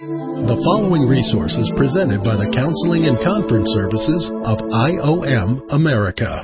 [0.00, 6.40] The following resource is presented by the Counseling and Conference Services of IOM America.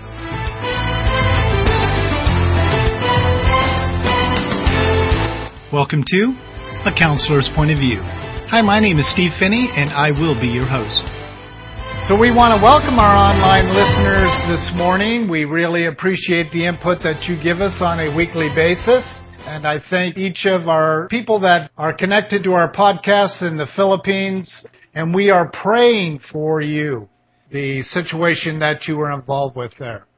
[5.73, 6.37] Welcome to
[6.85, 7.97] A Counselor's Point of View.
[8.53, 11.09] Hi, my name is Steve Phinney, and I will be your host.
[12.13, 15.33] So we want to welcome our online listeners this morning.
[15.33, 19.01] We really appreciate the input that you give us on a weekly basis.
[19.47, 23.69] And I thank each of our people that are connected to our podcast in the
[23.77, 24.67] Philippines.
[24.93, 27.09] And we are praying for you,
[27.53, 30.09] the situation that you were involved with there.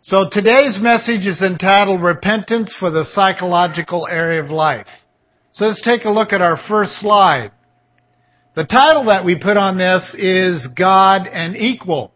[0.00, 4.86] So today's message is entitled Repentance for the Psychological Area of Life.
[5.52, 7.52] So let's take a look at our first slide.
[8.56, 12.13] The title that we put on this is God and Equal.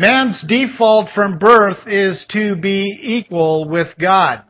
[0.00, 4.42] Man's default from birth is to be equal with God,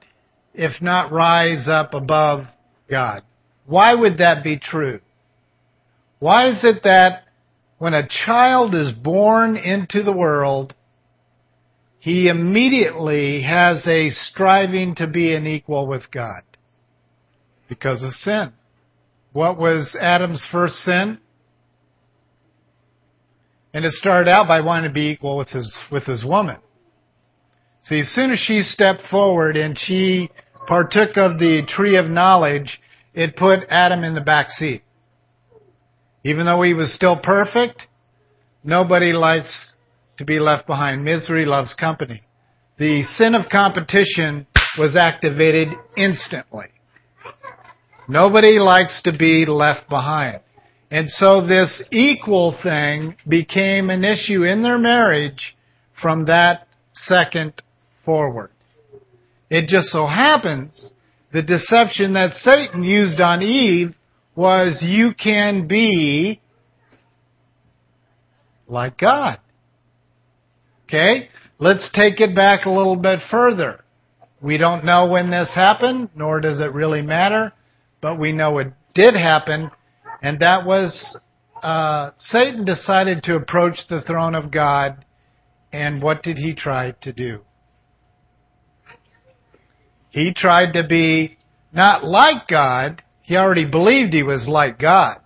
[0.54, 2.44] if not rise up above
[2.88, 3.24] God.
[3.66, 5.00] Why would that be true?
[6.20, 7.24] Why is it that
[7.78, 10.72] when a child is born into the world,
[11.98, 16.42] he immediately has a striving to be an equal with God?
[17.68, 18.52] Because of sin.
[19.32, 21.18] What was Adam's first sin?
[23.72, 26.58] And it started out by wanting to be equal with his, with his woman.
[27.84, 30.30] See, as soon as she stepped forward and she
[30.66, 32.80] partook of the tree of knowledge,
[33.14, 34.82] it put Adam in the back seat.
[36.24, 37.86] Even though he was still perfect,
[38.62, 39.72] nobody likes
[40.18, 41.02] to be left behind.
[41.02, 42.22] Misery loves company.
[42.78, 44.46] The sin of competition
[44.78, 46.66] was activated instantly.
[48.08, 50.40] Nobody likes to be left behind.
[50.90, 55.56] And so this equal thing became an issue in their marriage
[56.00, 57.52] from that second
[58.04, 58.50] forward.
[59.48, 60.94] It just so happens
[61.32, 63.94] the deception that Satan used on Eve
[64.34, 66.40] was you can be
[68.66, 69.38] like God.
[70.88, 71.28] Okay?
[71.58, 73.84] Let's take it back a little bit further.
[74.42, 77.52] We don't know when this happened, nor does it really matter,
[78.00, 79.70] but we know it did happen
[80.22, 81.18] and that was
[81.62, 85.04] uh, Satan decided to approach the throne of God,
[85.72, 87.40] and what did he try to do?
[90.10, 91.38] He tried to be
[91.72, 93.02] not like God.
[93.22, 95.18] He already believed he was like God.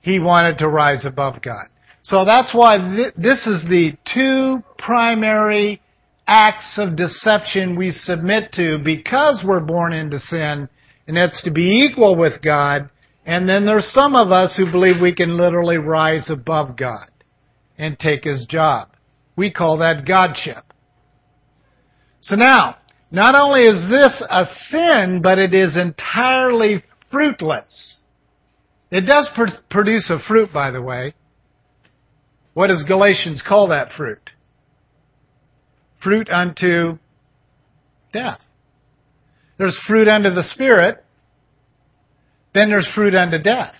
[0.00, 1.66] He wanted to rise above God.
[2.02, 5.80] So that's why th- this is the two primary
[6.26, 10.68] acts of deception we submit to because we're born into sin,
[11.08, 12.90] and that's to be equal with God
[13.26, 17.10] and then there's some of us who believe we can literally rise above God
[17.78, 18.88] and take His job.
[19.36, 20.64] We call that Godship.
[22.20, 22.76] So now,
[23.10, 28.00] not only is this a sin, but it is entirely fruitless.
[28.90, 31.14] It does pr- produce a fruit, by the way.
[32.54, 34.30] What does Galatians call that fruit?
[36.02, 36.98] Fruit unto
[38.12, 38.40] death.
[39.58, 41.03] There's fruit unto the Spirit,
[42.54, 43.74] then there's fruit unto death.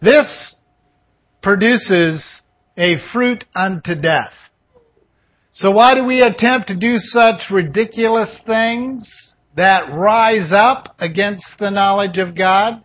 [0.00, 0.56] This
[1.42, 2.40] produces
[2.76, 4.32] a fruit unto death.
[5.52, 9.06] So why do we attempt to do such ridiculous things
[9.54, 12.82] that rise up against the knowledge of God?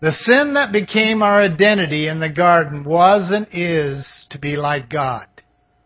[0.00, 4.88] The sin that became our identity in the garden was and is to be like
[4.88, 5.26] God.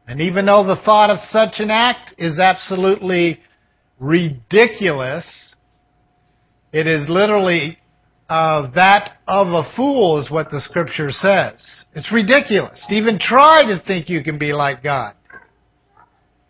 [0.07, 3.41] And even though the thought of such an act is absolutely
[3.99, 5.52] ridiculous,
[6.73, 7.79] it is literally
[8.29, 11.85] uh, that of a fool is what the scripture says.
[11.95, 15.15] It's ridiculous to even try to think you can be like God.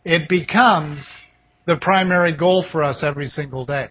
[0.05, 1.05] It becomes
[1.67, 3.89] the primary goal for us every single day.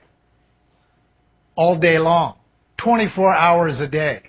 [1.56, 2.38] All day long.
[2.82, 4.24] 24 hours a day.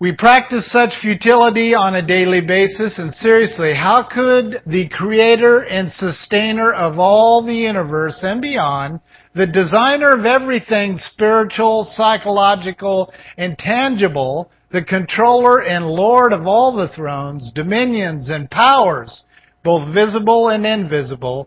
[0.00, 5.92] We practice such futility on a daily basis, and seriously, how could the creator and
[5.92, 9.00] sustainer of all the universe and beyond,
[9.34, 16.88] the designer of everything spiritual, psychological, and tangible, the controller and lord of all the
[16.88, 19.24] thrones, dominions, and powers,
[19.62, 21.46] both visible and invisible,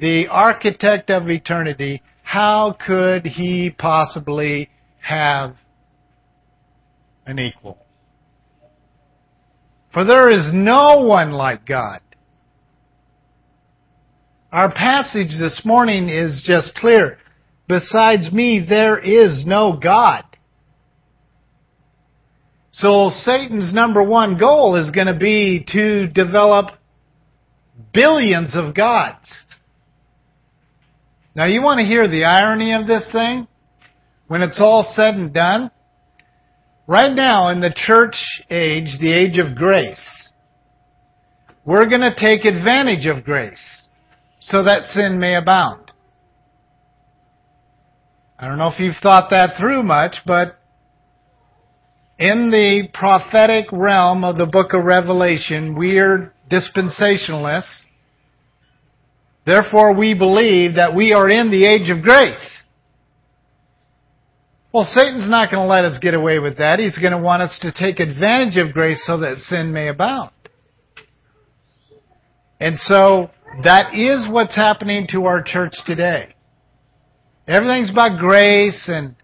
[0.00, 4.68] the architect of eternity, how could he possibly
[4.98, 5.54] have
[7.24, 7.83] an equal?
[9.94, 12.00] For there is no one like God.
[14.50, 17.18] Our passage this morning is just clear.
[17.68, 20.24] Besides me, there is no God.
[22.72, 26.70] So Satan's number one goal is going to be to develop
[27.92, 29.30] billions of gods.
[31.36, 33.46] Now you want to hear the irony of this thing?
[34.26, 35.70] When it's all said and done?
[36.86, 38.16] Right now in the church
[38.50, 40.28] age, the age of grace,
[41.64, 43.88] we're going to take advantage of grace
[44.40, 45.92] so that sin may abound.
[48.38, 50.58] I don't know if you've thought that through much, but
[52.18, 57.84] in the prophetic realm of the book of Revelation, we're dispensationalists.
[59.46, 62.62] Therefore, we believe that we are in the age of grace.
[64.74, 66.80] Well, Satan's not going to let us get away with that.
[66.80, 70.32] He's going to want us to take advantage of grace so that sin may abound.
[72.58, 73.30] And so,
[73.62, 76.34] that is what's happening to our church today.
[77.46, 79.14] Everything's about grace and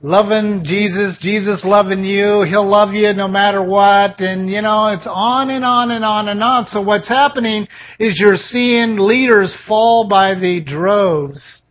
[0.00, 5.08] loving Jesus, Jesus loving you, He'll love you no matter what, and you know, it's
[5.10, 6.66] on and on and on and on.
[6.66, 7.66] So what's happening
[7.98, 11.62] is you're seeing leaders fall by the droves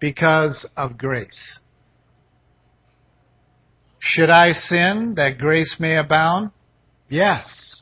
[0.00, 1.60] because of grace.
[4.06, 6.50] Should I sin that grace may abound?
[7.08, 7.80] Yes.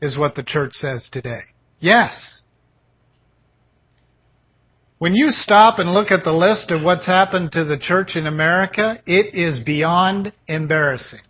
[0.00, 1.42] Is what the church says today.
[1.78, 2.40] Yes.
[4.98, 8.26] When you stop and look at the list of what's happened to the church in
[8.26, 11.20] America, it is beyond embarrassing.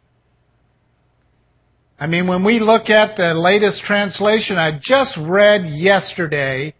[1.98, 6.74] I mean, when we look at the latest translation, I just read yesterday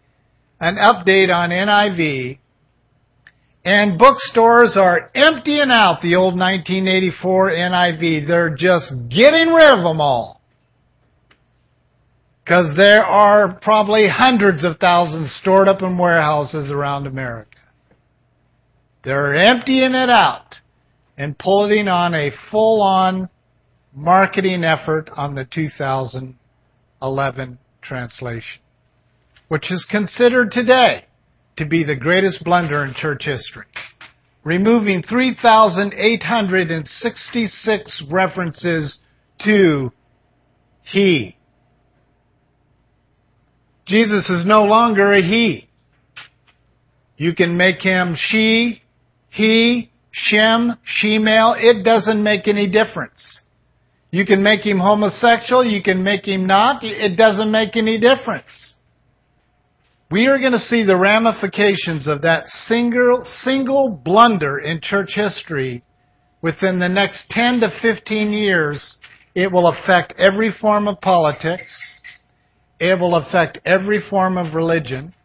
[0.61, 2.39] an update on NIV,
[3.65, 8.27] and bookstores are emptying out the old 1984 NIV.
[8.27, 10.41] They're just getting rid of them all.
[12.43, 17.57] Because there are probably hundreds of thousands stored up in warehouses around America.
[19.05, 20.55] They're emptying it out
[21.17, 23.29] and pulling on a full on
[23.95, 28.61] marketing effort on the 2011 translation,
[29.47, 31.05] which is considered today
[31.57, 33.65] to be the greatest blunder in church history.
[34.43, 38.97] Removing 3,866 references
[39.43, 39.91] to
[40.83, 41.37] He
[43.85, 45.67] Jesus is no longer a he.
[47.17, 48.81] You can make him she,
[49.29, 51.55] he, shem, she-male.
[51.57, 53.41] It doesn't make any difference.
[54.11, 55.65] You can make him homosexual.
[55.65, 56.83] You can make him not.
[56.83, 58.72] It doesn't make any difference.
[60.11, 65.83] We are going to see the ramifications of that single, single blunder in church history
[66.41, 68.97] within the next 10 to 15 years.
[69.33, 72.01] It will affect every form of politics.
[72.79, 75.15] It will affect every form of religion.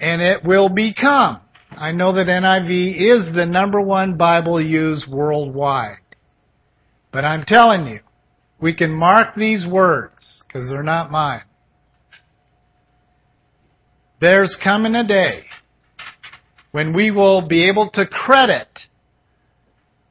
[0.00, 1.40] And it will become,
[1.70, 5.96] I know that NIV is the number one Bible used worldwide.
[7.12, 8.00] But I'm telling you,
[8.60, 11.42] we can mark these words, because they're not mine.
[14.20, 15.44] There's coming a day
[16.72, 18.68] when we will be able to credit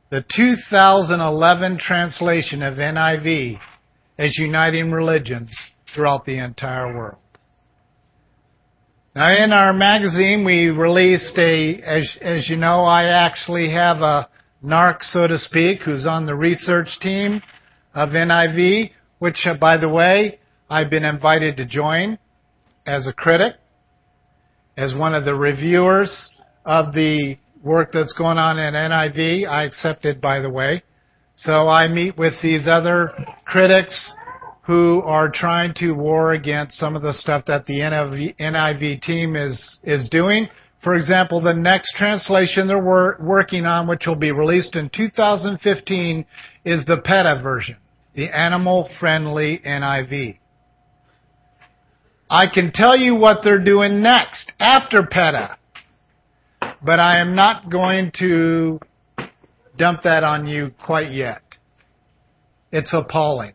[0.10, 3.60] the 2011 translation of NIV
[4.18, 5.52] as uniting religions
[5.94, 7.22] throughout the entire world.
[9.16, 14.28] Now in our magazine we released a, as, as you know, I actually have a
[14.66, 17.44] narc, so to speak, who's on the research team
[17.94, 18.90] of NIV,
[19.20, 22.18] which uh, by the way, I've been invited to join
[22.88, 23.54] as a critic,
[24.80, 26.32] as one of the reviewers
[26.64, 29.46] of the work that's going on in NIV.
[29.46, 30.82] I accepted, by the way.
[31.36, 33.12] So I meet with these other
[33.46, 34.14] critics
[34.62, 39.36] who are trying to war against some of the stuff that the NIV, NIV team
[39.36, 40.48] is, is doing.
[40.82, 46.26] For example, the next translation they're wor- working on, which will be released in 2015,
[46.64, 47.76] is the PETA version,
[48.16, 50.40] the animal friendly NIV.
[52.30, 55.58] I can tell you what they're doing next, after PETA.
[56.82, 58.80] But I am not going to
[59.78, 61.42] dump that on you quite yet.
[62.72, 63.54] It's appalling.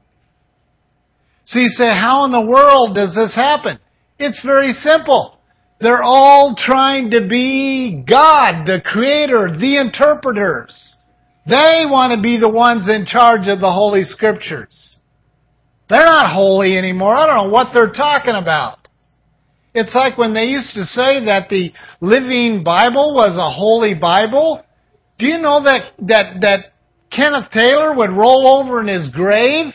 [1.45, 3.78] So you say, how in the world does this happen?
[4.19, 5.38] It's very simple.
[5.81, 10.97] They're all trying to be God, the creator, the interpreters.
[11.47, 14.94] They want to be the ones in charge of the Holy Scriptures.
[15.88, 17.14] They're not holy anymore.
[17.14, 18.79] I don't know what they're talking about.
[19.75, 24.64] It's like when they used to say that the Living Bible was a holy Bible.
[25.19, 26.73] Do you know that, that, that
[27.11, 29.75] Kenneth Taylor would roll over in his grave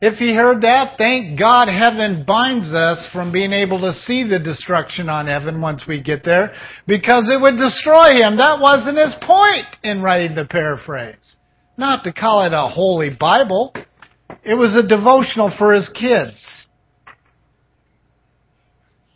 [0.00, 4.38] if he heard that, thank God heaven binds us from being able to see the
[4.38, 6.52] destruction on heaven once we get there,
[6.86, 8.36] because it would destroy him.
[8.36, 11.36] That wasn't his point in writing the paraphrase.
[11.78, 13.72] Not to call it a holy Bible.
[14.46, 16.68] It was a devotional for his kids.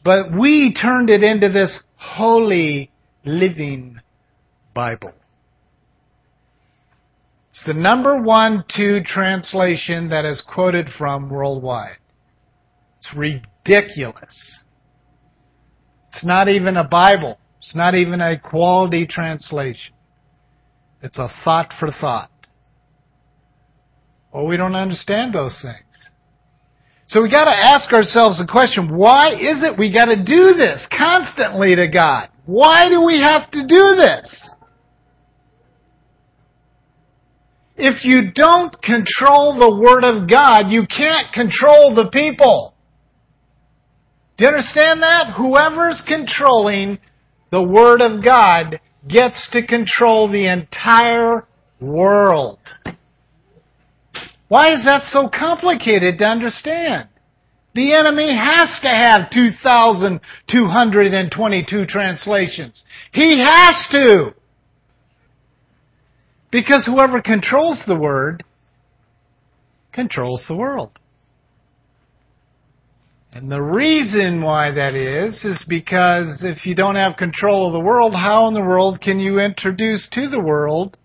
[0.02, 2.90] But we turned it into this holy
[3.24, 4.00] living
[4.74, 5.12] Bible.
[7.50, 11.98] It's the number one, two translation that is quoted from worldwide.
[12.98, 14.64] It's ridiculous.
[16.08, 17.38] It's not even a Bible.
[17.58, 19.94] It's not even a quality translation.
[21.02, 22.29] It's a thought for thought.
[24.32, 26.10] Well, we don't understand those things.
[27.06, 31.74] So we gotta ask ourselves the question, why is it we gotta do this constantly
[31.74, 32.28] to God?
[32.46, 34.50] Why do we have to do this?
[37.76, 42.74] If you don't control the Word of God, you can't control the people.
[44.36, 45.34] Do you understand that?
[45.36, 46.98] Whoever's controlling
[47.50, 51.46] the Word of God gets to control the entire
[51.80, 52.58] world.
[54.50, 57.08] Why is that so complicated to understand?
[57.72, 62.84] The enemy has to have 2,222 translations.
[63.12, 64.34] He has to.
[66.50, 68.42] Because whoever controls the word
[69.92, 70.98] controls the world.
[73.32, 77.78] And the reason why that is, is because if you don't have control of the
[77.78, 80.96] world, how in the world can you introduce to the world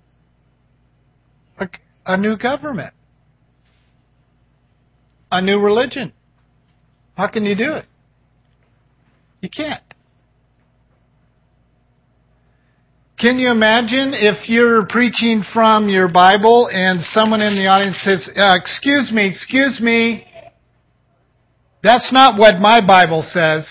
[1.60, 1.70] a,
[2.08, 2.95] a new government?
[5.32, 6.14] A new religion?
[7.16, 7.86] How can you do it?
[9.42, 9.82] You can't.
[13.18, 18.30] Can you imagine if you're preaching from your Bible and someone in the audience says,
[18.36, 20.28] uh, excuse me, excuse me,
[21.82, 23.70] that's not what my Bible says.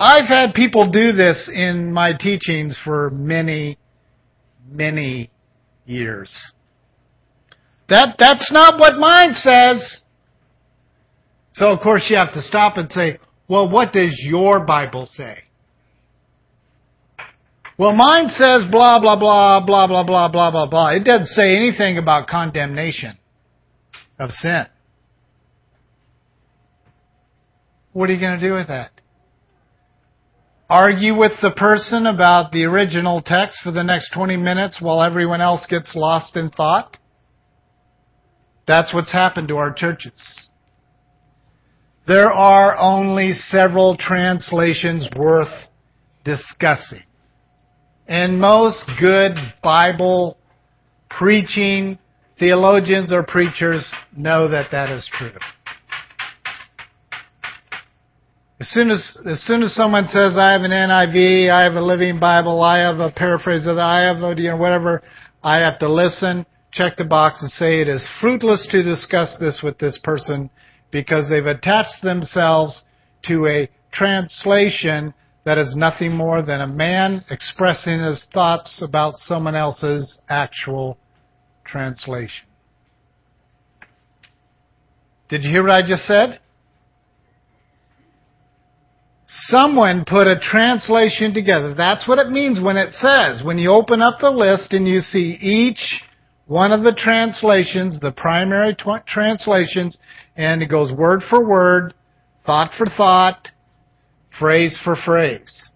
[0.00, 3.78] I've had people do this in my teachings for many,
[4.68, 5.30] many
[5.86, 6.34] years.
[7.88, 10.02] That, that's not what mine says.
[11.54, 13.18] So of course you have to stop and say,
[13.48, 15.38] well, what does your Bible say?
[17.78, 20.88] Well, mine says blah, blah, blah, blah, blah, blah, blah, blah, blah.
[20.90, 23.16] It doesn't say anything about condemnation
[24.18, 24.66] of sin.
[27.92, 28.90] What are you going to do with that?
[30.68, 35.40] Argue with the person about the original text for the next 20 minutes while everyone
[35.40, 36.97] else gets lost in thought?
[38.68, 40.12] That's what's happened to our churches.
[42.06, 45.52] There are only several translations worth
[46.22, 47.02] discussing.
[48.06, 49.32] And most good
[49.62, 50.36] Bible
[51.08, 51.98] preaching
[52.38, 55.32] theologians or preachers know that that is true.
[58.60, 61.80] As soon as, as soon as someone says, I have an NIV, I have a
[61.80, 65.02] Living Bible, I have a paraphrase of that, I have a, you know, whatever,
[65.42, 69.60] I have to listen, check the box and say it is fruitless to discuss this
[69.62, 70.50] with this person
[70.90, 72.82] because they've attached themselves
[73.26, 79.54] to a translation that is nothing more than a man expressing his thoughts about someone
[79.54, 80.98] else's actual
[81.64, 82.46] translation.
[85.28, 86.40] Did you hear what I just said?
[89.26, 91.74] Someone put a translation together.
[91.74, 95.00] That's what it means when it says, when you open up the list and you
[95.00, 96.02] see each
[96.48, 99.98] one of the translations, the primary tw- translations,
[100.34, 101.92] and it goes word for word,
[102.46, 103.48] thought for thought,
[104.38, 105.70] phrase for phrase.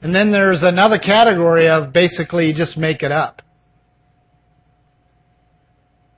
[0.00, 3.42] And then there's another category of basically you just make it up.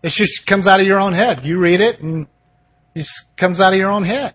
[0.04, 1.40] It just comes out of your own head.
[1.42, 2.28] You read it and
[2.94, 4.34] it just comes out of your own head.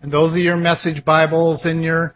[0.00, 2.14] And those are your message Bibles and your,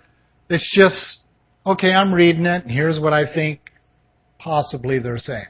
[0.49, 1.25] it's just,
[1.67, 3.61] okay, I'm reading it and here's what I think
[4.39, 5.47] possibly they're saying.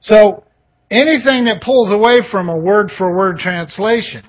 [0.00, 0.44] So,
[0.90, 4.24] anything that pulls away from a word for word translation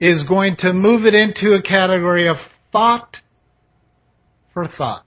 [0.00, 2.36] is going to move it into a category of
[2.72, 3.16] thought
[4.52, 5.04] for thought.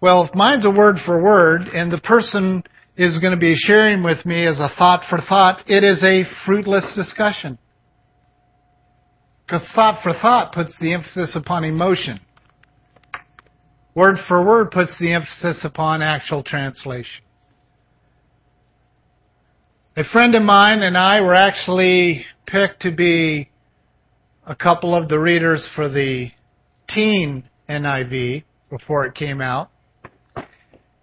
[0.00, 2.64] Well, if mine's a word for word and the person
[2.96, 6.24] is going to be sharing with me as a thought for thought, it is a
[6.44, 7.58] fruitless discussion.
[9.46, 12.20] Because thought for thought puts the emphasis upon emotion.
[13.94, 17.22] Word for word puts the emphasis upon actual translation.
[19.96, 23.50] A friend of mine and I were actually picked to be
[24.46, 26.30] a couple of the readers for the
[26.88, 29.68] teen NIV before it came out.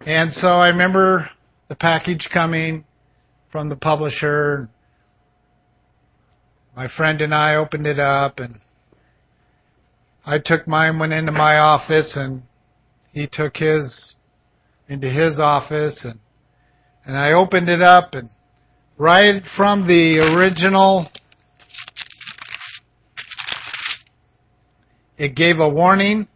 [0.01, 1.29] And so I remember
[1.67, 2.85] the package coming
[3.51, 4.67] from the publisher.
[6.75, 8.59] My friend and I opened it up and
[10.25, 12.41] I took mine, went into my office and
[13.19, 14.15] he took his
[14.87, 16.19] into his office and
[17.05, 18.29] and I opened it up and
[18.97, 21.07] right from the original.
[25.17, 26.29] It gave a warning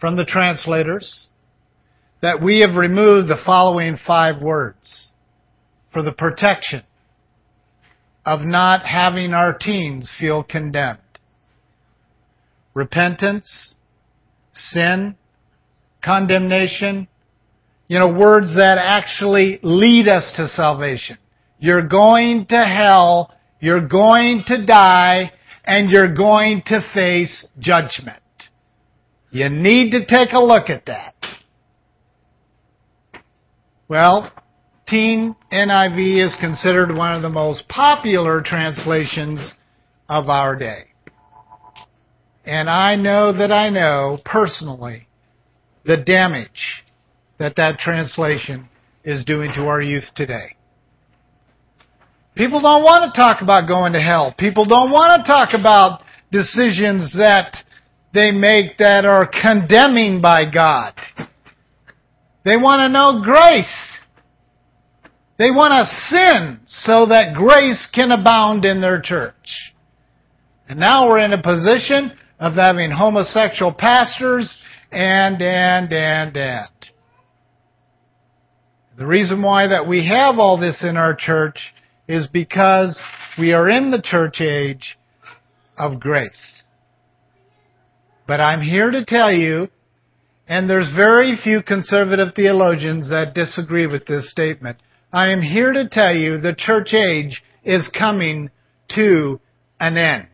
[0.00, 1.28] from the translators
[2.20, 5.12] that we have removed the following five words
[5.92, 6.82] for the protection
[8.26, 10.98] of not having our teens feel condemned.
[12.72, 13.74] Repentance,
[14.52, 15.16] sin,
[16.04, 17.08] condemnation,
[17.88, 21.18] you know, words that actually lead us to salvation.
[21.58, 25.32] You're going to hell, you're going to die,
[25.64, 28.22] and you're going to face judgment.
[29.30, 31.14] You need to take a look at that.
[33.88, 34.30] Well,
[34.86, 39.40] Teen NIV is considered one of the most popular translations
[40.08, 40.84] of our day.
[42.44, 45.08] And I know that I know personally
[45.84, 46.84] the damage
[47.38, 48.68] that that translation
[49.04, 50.56] is doing to our youth today.
[52.34, 54.34] People don't want to talk about going to hell.
[54.36, 56.00] People don't want to talk about
[56.32, 57.56] decisions that
[58.12, 60.94] they make that are condemning by God.
[62.44, 63.98] They want to know grace.
[65.38, 69.72] They want to sin so that grace can abound in their church.
[70.68, 74.56] And now we're in a position of having homosexual pastors
[74.94, 76.68] and, and, and, and.
[78.96, 81.58] The reason why that we have all this in our church
[82.06, 83.00] is because
[83.38, 84.96] we are in the church age
[85.76, 86.62] of grace.
[88.28, 89.68] But I'm here to tell you,
[90.46, 94.78] and there's very few conservative theologians that disagree with this statement.
[95.12, 98.50] I am here to tell you the church age is coming
[98.94, 99.40] to
[99.80, 100.28] an end.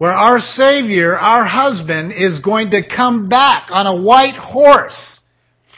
[0.00, 5.20] Where our Savior, our husband, is going to come back on a white horse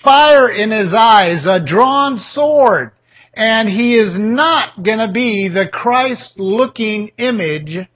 [0.04, 2.92] fire in his eyes, a drawn sword,
[3.34, 7.88] and he is not going to be the Christ looking image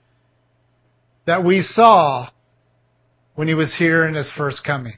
[1.25, 2.29] that we saw
[3.35, 4.97] when he was here in his first coming.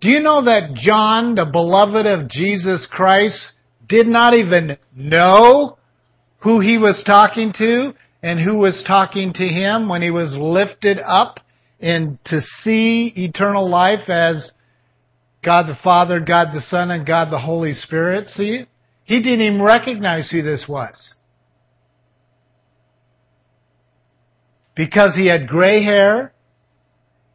[0.00, 3.54] Do you know that John, the beloved of Jesus Christ,
[3.88, 5.78] did not even know
[6.42, 10.98] who he was talking to and who was talking to him when he was lifted
[10.98, 11.40] up
[11.80, 14.52] and to see eternal life as
[15.44, 18.28] God the Father, God the Son, and God the Holy Spirit.
[18.28, 18.66] See,
[19.04, 21.14] he didn't even recognize who this was.
[24.76, 26.32] Because he had gray hair,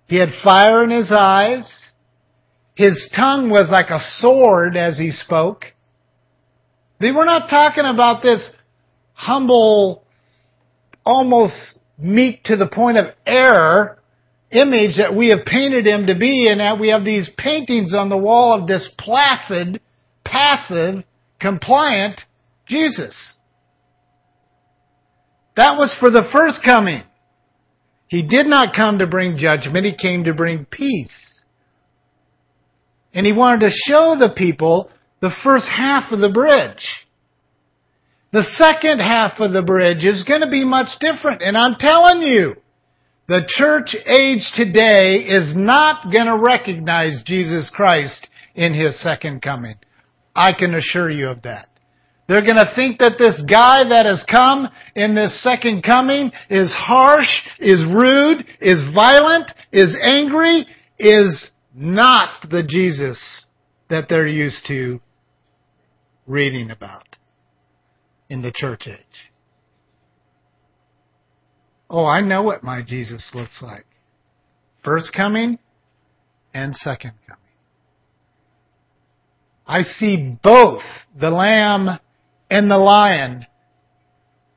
[0.07, 1.69] he had fire in his eyes,
[2.75, 5.65] his tongue was like a sword as he spoke.
[6.99, 8.49] They were not talking about this
[9.13, 10.03] humble,
[11.07, 13.97] almost meek to the point of error
[14.51, 18.09] image that we have painted him to be and that we have these paintings on
[18.09, 19.81] the wall of this placid,
[20.23, 21.03] passive,
[21.39, 22.19] compliant
[22.67, 23.15] Jesus.
[25.55, 27.03] That was for the first coming.
[28.07, 31.43] He did not come to bring judgment, he came to bring peace.
[33.13, 34.91] And he wanted to show the people
[35.21, 36.85] the first half of the bridge.
[38.33, 41.41] The second half of the bridge is going to be much different.
[41.41, 42.55] And I'm telling you,
[43.27, 49.75] the church age today is not going to recognize Jesus Christ in His second coming.
[50.35, 51.67] I can assure you of that.
[52.27, 56.73] They're going to think that this guy that has come in this second coming is
[56.77, 60.65] harsh, is rude, is violent, is angry,
[60.99, 63.45] is not the Jesus
[63.89, 64.99] that they're used to
[66.25, 67.06] reading about
[68.29, 69.31] in the church age.
[71.89, 73.85] Oh, I know what my Jesus looks like.
[74.83, 75.57] First coming
[76.53, 77.41] and second coming.
[79.65, 80.81] I see both
[81.19, 81.99] the lamb
[82.49, 83.45] and the lion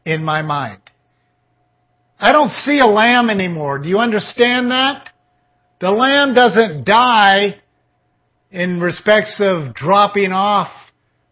[0.04, 0.82] in my mind.
[2.18, 3.78] I don't see a lamb anymore.
[3.78, 5.08] Do you understand that?
[5.80, 7.60] The lamb doesn't die
[8.50, 10.68] in respects of dropping off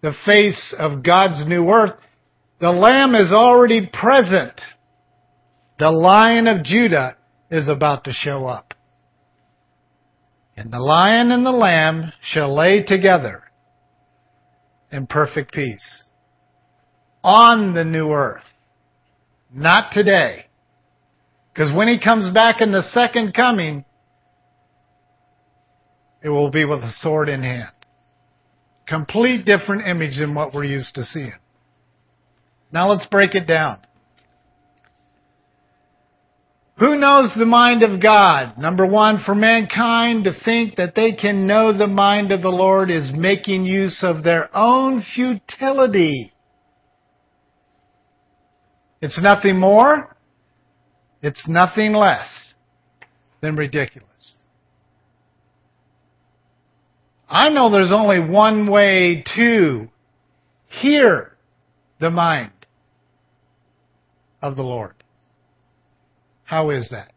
[0.01, 1.98] the face of God's new earth.
[2.61, 4.61] The lamb is already present
[5.79, 7.16] the lion of Judah
[7.51, 8.75] is about to show up.
[10.57, 13.44] And the lion and the lamb shall lay together
[14.90, 16.05] in perfect peace
[17.23, 18.42] on the new earth.
[19.55, 20.47] Not today.
[21.53, 23.85] Because when he comes back in the second coming,
[26.23, 27.71] it will be with a sword in hand.
[28.87, 31.38] Complete different image than what we're used to seeing.
[32.72, 33.78] Now let's break it down.
[36.78, 38.57] Who knows the mind of God?
[38.57, 42.88] Number one, for mankind to think that they can know the mind of the Lord
[42.88, 46.33] is making use of their own futility.
[49.00, 50.16] It's nothing more.
[51.20, 52.28] It's nothing less
[53.40, 54.09] than ridiculous.
[57.28, 59.88] I know there's only one way to
[60.68, 61.37] hear
[62.00, 62.52] the mind
[64.42, 64.94] of the Lord.
[66.44, 67.12] How is that?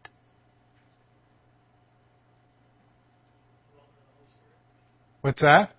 [5.22, 5.70] What's that?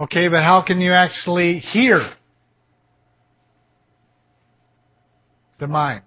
[0.00, 2.00] Okay, but how can you actually hear
[5.60, 6.02] the mind?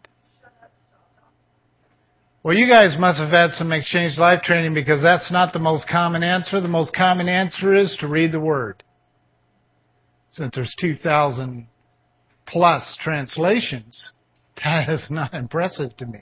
[2.43, 5.87] Well, you guys must have had some exchange life training because that's not the most
[5.87, 6.61] common answer.
[6.61, 8.83] The most common answer is to read the Word.
[10.31, 11.67] Since there's 2,000
[12.47, 14.11] plus translations,
[14.63, 16.21] that is not impressive to me.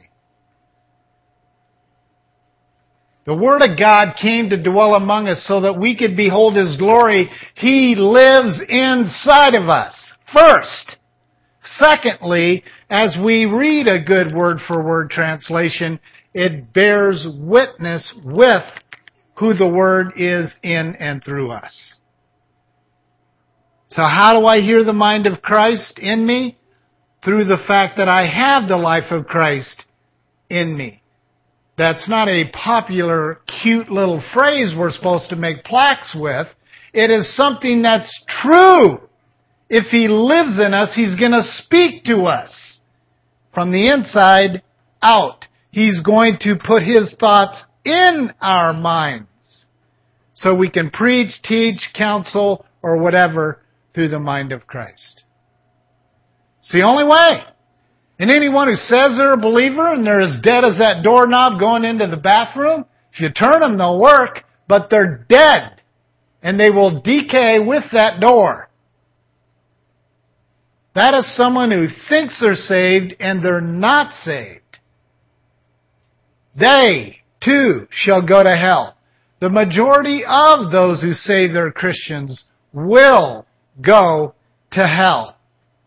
[3.26, 6.78] The Word of God came to dwell among us so that we could behold His
[6.78, 7.30] glory.
[7.56, 10.14] He lives inside of us.
[10.32, 10.98] First.
[11.80, 16.00] Secondly, as we read a good word for word translation,
[16.36, 18.64] it bears witness with
[19.36, 21.95] who the Word is in and through us.
[23.88, 26.58] So how do I hear the mind of Christ in me?
[27.24, 29.84] Through the fact that I have the life of Christ
[30.50, 31.02] in me.
[31.78, 36.48] That's not a popular, cute little phrase we're supposed to make plaques with.
[36.94, 39.00] It is something that's true.
[39.70, 42.80] If He lives in us, He's gonna speak to us
[43.54, 44.62] from the inside
[45.02, 45.46] out.
[45.72, 49.28] He's going to put His thoughts in our minds
[50.34, 53.60] so we can preach, teach, counsel, or whatever
[53.96, 55.24] through the mind of Christ.
[56.60, 57.44] It's the only way.
[58.20, 61.84] And anyone who says they're a believer and they're as dead as that doorknob going
[61.84, 65.82] into the bathroom, if you turn them, they'll work, but they're dead.
[66.44, 68.70] And they will decay with that door.
[70.94, 74.62] That is someone who thinks they're saved and they're not saved
[76.56, 78.98] they too shall go to hell.
[79.42, 83.46] The majority of those who say they're Christians will
[83.82, 84.34] go
[84.72, 85.38] to hell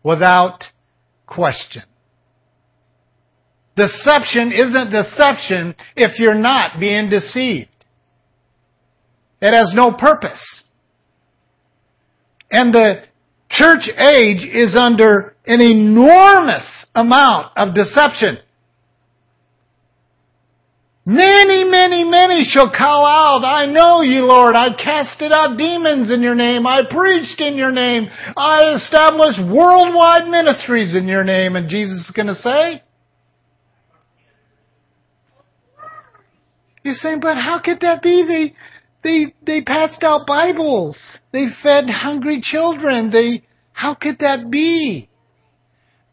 [0.03, 0.63] without
[1.25, 1.83] question.
[3.75, 7.69] Deception isn't deception if you're not being deceived.
[9.41, 10.65] It has no purpose.
[12.51, 13.03] And the
[13.49, 18.39] church age is under an enormous amount of deception.
[21.05, 24.55] Many, many, many shall call out, I know you, Lord.
[24.55, 26.67] I casted out demons in your name.
[26.67, 28.09] I preached in your name.
[28.37, 31.55] I established worldwide ministries in your name.
[31.55, 32.83] And Jesus is going to say,
[36.83, 38.25] You're saying, but how could that be?
[38.27, 38.55] They,
[39.03, 40.97] they, they passed out Bibles.
[41.31, 43.11] They fed hungry children.
[43.11, 45.09] They, how could that be?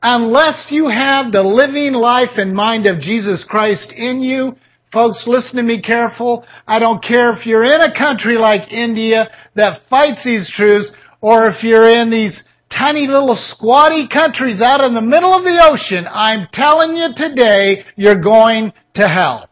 [0.03, 4.57] Unless you have the living life and mind of Jesus Christ in you,
[4.97, 6.47] Folks, listen to me careful.
[6.67, 11.51] I don't care if you're in a country like India that fights these truths or
[11.51, 16.07] if you're in these tiny little squatty countries out in the middle of the ocean.
[16.11, 19.51] I'm telling you today, you're going to hell.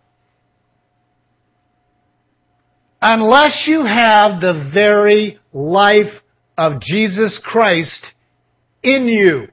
[3.03, 6.23] Unless you have the very life
[6.57, 8.07] of Jesus Christ
[8.83, 9.49] in you.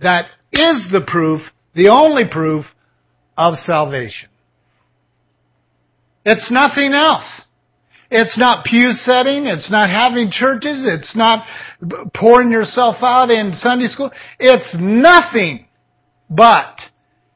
[0.00, 1.40] That is the proof,
[1.76, 2.66] the only proof
[3.36, 4.28] of salvation.
[6.26, 7.42] It's nothing else.
[8.10, 9.46] It's not pew setting.
[9.46, 10.84] It's not having churches.
[10.84, 11.46] It's not
[12.14, 14.10] pouring yourself out in Sunday school.
[14.40, 15.66] It's nothing
[16.28, 16.80] but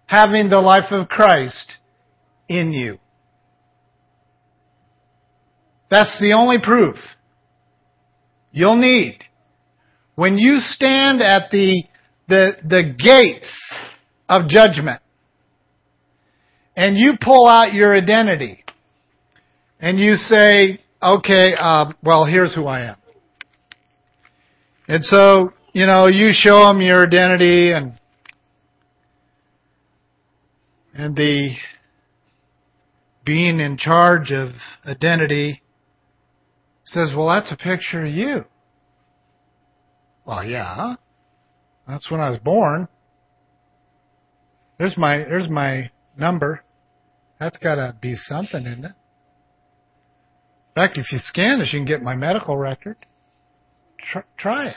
[0.07, 1.75] having the life of Christ
[2.49, 2.99] in you.
[5.89, 6.97] That's the only proof
[8.51, 9.21] you'll need.
[10.17, 11.85] When you stand at the,
[12.29, 13.49] the, the gates
[14.29, 15.01] of judgment
[16.75, 18.65] and you pull out your identity,
[19.81, 22.97] and you say, okay, uh, well, here's who I am.
[24.87, 27.99] And so, you know, you show them your identity and,
[30.95, 31.55] and the
[33.25, 34.51] being in charge of
[34.85, 35.63] identity
[36.85, 38.45] says, well, that's a picture of you.
[40.27, 40.97] Well, yeah.
[41.87, 42.89] That's when I was born.
[44.79, 46.63] There's my, there's my number.
[47.39, 48.93] That's gotta be something, isn't it?
[50.77, 52.97] In fact, if you scan this, you can get my medical record.
[53.99, 54.77] Try, try it.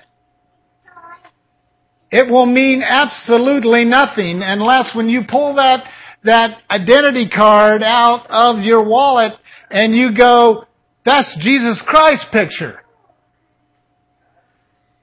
[2.12, 5.84] It will mean absolutely nothing unless when you pull that,
[6.24, 9.34] that identity card out of your wallet
[9.72, 10.66] and you go,
[11.06, 12.82] that's Jesus Christ picture.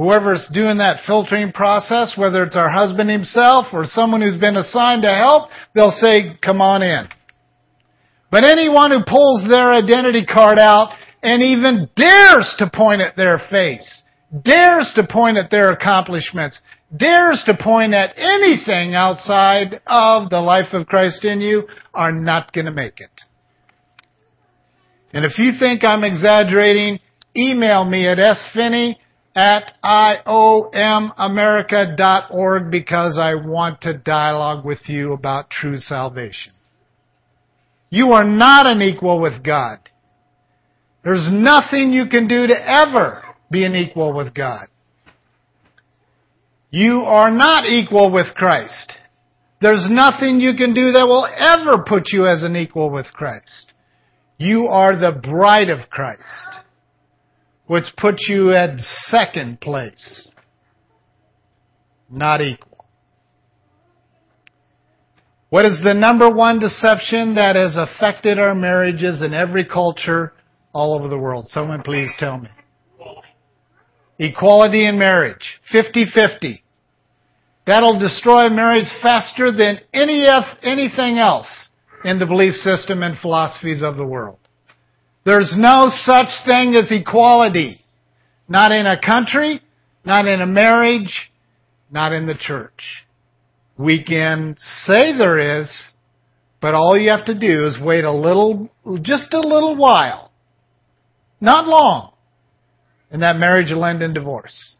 [0.00, 5.02] whoever's doing that filtering process, whether it's our husband himself or someone who's been assigned
[5.02, 7.06] to help, they'll say, come on in.
[8.30, 13.42] But anyone who pulls their identity card out and even dares to point at their
[13.50, 14.02] face,
[14.42, 16.58] dares to point at their accomplishments,
[16.96, 22.54] dares to point at anything outside of the life of Christ in you are not
[22.54, 23.10] going to make it.
[25.12, 27.00] And if you think I'm exaggerating,
[27.36, 28.96] email me at sphinney
[29.40, 36.52] at iomamerica.org because I want to dialogue with you about true salvation.
[37.88, 39.78] You are not an equal with God.
[41.02, 44.66] There's nothing you can do to ever be an equal with God.
[46.70, 48.92] You are not equal with Christ.
[49.62, 53.72] There's nothing you can do that will ever put you as an equal with Christ.
[54.36, 56.66] You are the bride of Christ,
[57.70, 60.32] which puts you at second place,
[62.10, 62.84] not equal.
[65.50, 70.32] What is the number one deception that has affected our marriages in every culture
[70.72, 71.46] all over the world?
[71.46, 72.48] Someone please tell me.
[74.18, 75.60] Equality in marriage.
[75.72, 76.62] 50-50.
[77.68, 80.26] That'll destroy marriage faster than any
[80.64, 81.68] anything else
[82.04, 84.39] in the belief system and philosophies of the world.
[85.24, 87.80] There's no such thing as equality.
[88.48, 89.60] Not in a country,
[90.04, 91.30] not in a marriage,
[91.90, 93.04] not in the church.
[93.76, 95.70] We can say there is,
[96.60, 98.68] but all you have to do is wait a little,
[99.02, 100.32] just a little while.
[101.40, 102.12] Not long.
[103.10, 104.76] And that marriage will end in divorce.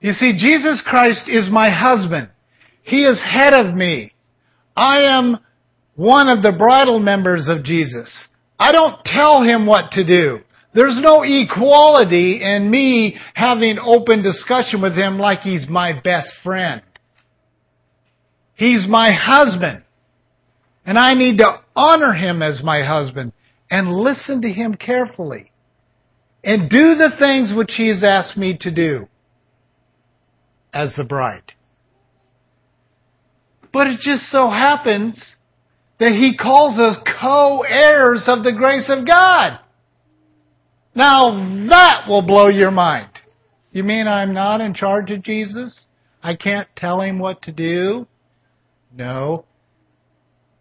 [0.00, 2.28] You see, Jesus Christ is my husband.
[2.82, 4.12] He is head of me.
[4.76, 5.38] I am
[5.96, 8.27] one of the bridal members of Jesus.
[8.58, 10.40] I don't tell him what to do.
[10.74, 16.82] There's no equality in me having open discussion with him like he's my best friend.
[18.54, 19.82] He's my husband.
[20.84, 23.32] And I need to honor him as my husband
[23.70, 25.52] and listen to him carefully
[26.42, 29.08] and do the things which he has asked me to do
[30.72, 31.52] as the bride.
[33.72, 35.36] But it just so happens
[35.98, 39.58] that he calls us co-heirs of the grace of God.
[40.94, 41.30] Now
[41.68, 43.10] that will blow your mind.
[43.72, 45.86] You mean I'm not in charge of Jesus?
[46.22, 48.06] I can't tell him what to do?
[48.94, 49.44] No.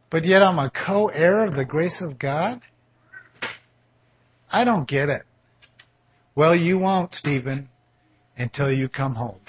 [0.10, 2.62] But yet I'm a co-heir of the grace of God?
[4.52, 5.24] I don't get it.
[6.36, 7.70] Well, you won't, Stephen,
[8.38, 9.40] until you come home.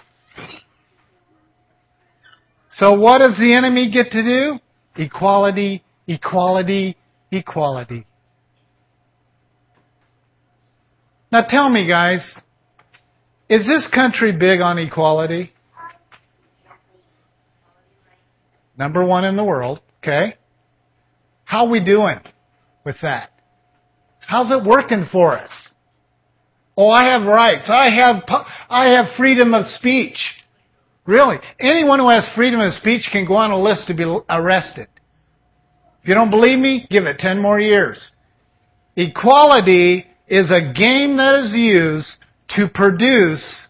[2.71, 4.59] So what does the enemy get to do?
[4.99, 6.97] Equality, equality,
[7.31, 8.07] equality.
[11.31, 12.29] Now tell me guys,
[13.49, 15.53] is this country big on equality?
[18.77, 20.37] Number one in the world, okay?
[21.45, 22.21] How we doing
[22.85, 23.31] with that?
[24.21, 25.51] How's it working for us?
[26.77, 27.69] Oh, I have rights.
[27.69, 28.23] I have,
[28.69, 30.19] I have freedom of speech.
[31.09, 31.39] Really.
[31.59, 34.89] Anyone who has freedom of speech can go on a list to be arrested.
[36.03, 38.13] If you don't believe me, give it 10 more years.
[38.95, 42.15] Equality is a game that is used
[42.51, 43.69] to produce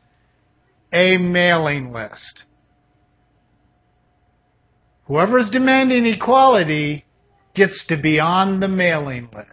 [0.93, 2.43] a mailing list.
[5.05, 7.05] Whoever is demanding equality
[7.55, 9.49] gets to be on the mailing list.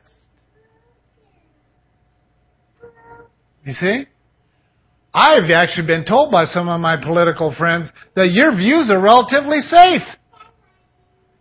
[3.64, 4.06] You see?
[5.16, 9.62] I've actually been told by some of my political friends that your views are relatively
[9.62, 10.04] safe.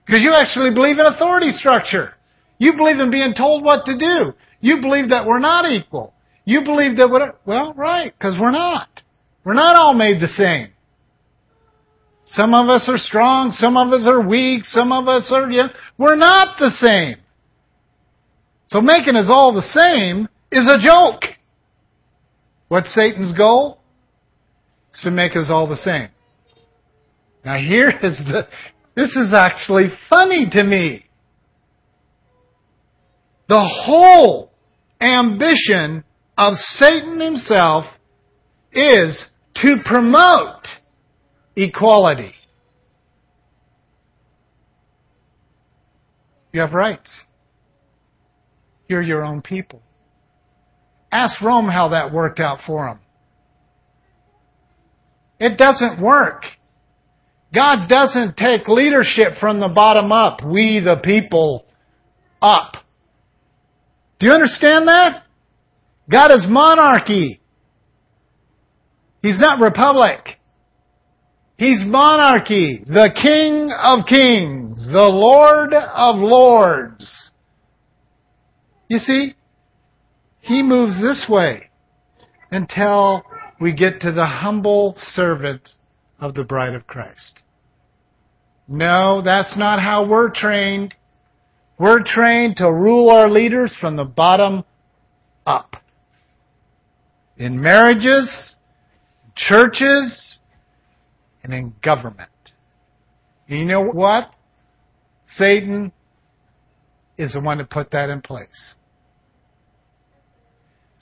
[0.07, 2.15] Because you actually believe in authority structure.
[2.59, 4.33] You believe in being told what to do.
[4.61, 6.15] You believe that we're not equal.
[6.45, 9.03] You believe that we're, well, right, because we're not.
[9.45, 10.69] We're not all made the same.
[12.27, 15.69] Some of us are strong, some of us are weak, some of us are, yeah,
[15.99, 17.17] we're not the same.
[18.69, 21.25] So making us all the same is a joke.
[22.69, 23.79] What's Satan's goal?
[24.91, 26.09] It's to make us all the same.
[27.45, 28.49] Now here is the,
[28.95, 31.05] this is actually funny to me.
[33.49, 34.51] The whole
[35.01, 36.05] ambition
[36.39, 37.85] of Satan himself
[38.73, 39.25] is
[39.57, 40.67] to promote
[41.55, 42.35] equality.
[46.53, 47.11] You have rights.
[48.89, 49.83] You're your own people.
[51.15, 52.99] Ask Rome how that worked out for them.
[55.39, 56.43] It doesn't work.
[57.55, 60.41] God doesn't take leadership from the bottom up.
[60.45, 61.67] We the people
[62.43, 62.73] up.
[64.19, 65.23] Do you understand that?
[66.11, 67.41] God is monarchy.
[69.23, 70.41] He's not republic.
[71.57, 77.31] He's monarchy, the King of kings, the Lord of lords.
[78.89, 79.35] You see,
[80.45, 81.71] He moves this way
[82.51, 83.25] until
[83.59, 85.71] we get to the humble servant
[86.21, 87.41] of the bride of Christ.
[88.69, 90.95] No, that's not how we're trained.
[91.79, 94.65] We're trained to rule our leaders from the bottom
[95.47, 95.77] up.
[97.39, 98.57] In marriages,
[99.35, 100.39] churches,
[101.43, 102.29] and in government.
[103.49, 104.31] And you know what?
[105.37, 105.91] Satan
[107.17, 108.75] is the one to put that in place.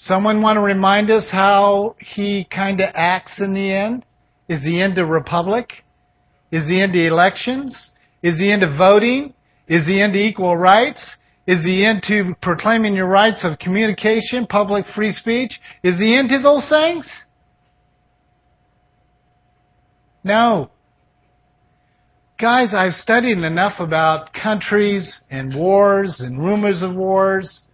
[0.05, 4.05] Someone want to remind us how he kind of acts in the end?
[4.49, 5.85] Is he into republic?
[6.51, 7.91] Is he into elections?
[8.21, 9.33] Is he into voting?
[9.69, 11.17] Is he into equal rights?
[11.47, 15.61] Is he into proclaiming your rights of communication, public free speech?
[15.85, 17.09] Is he into those things?
[20.25, 20.71] No.
[22.41, 27.69] Guys, I've studied enough about countries and wars and rumors of wars.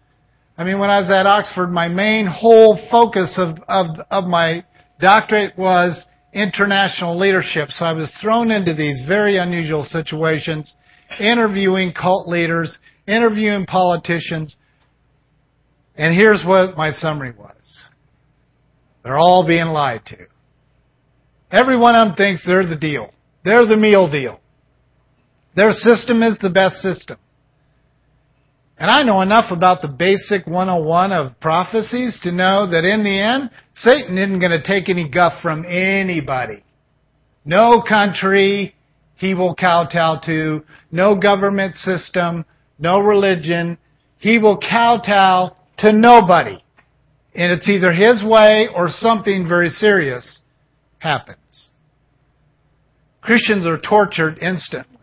[0.58, 4.64] I mean, when I was at Oxford, my main whole focus of, of, of my
[5.00, 7.68] doctorate was international leadership.
[7.70, 10.74] So I was thrown into these very unusual situations,
[11.20, 14.56] interviewing cult leaders, interviewing politicians.
[15.94, 17.88] And here's what my summary was.
[19.04, 20.26] They're all being lied to.
[21.52, 23.12] Every one of them thinks they're the deal.
[23.44, 24.40] They're the meal deal.
[25.54, 27.18] Their system is the best system.
[28.78, 33.18] And I know enough about the basic 101 of prophecies to know that in the
[33.18, 36.62] end, Satan isn't going to take any guff from anybody.
[37.44, 38.74] No country
[39.16, 42.44] he will kowtow to, no government system,
[42.78, 43.78] no religion.
[44.18, 46.62] He will kowtow to nobody.
[47.34, 50.40] And it's either his way or something very serious
[50.98, 51.70] happens.
[53.20, 54.98] Christians are tortured instantly.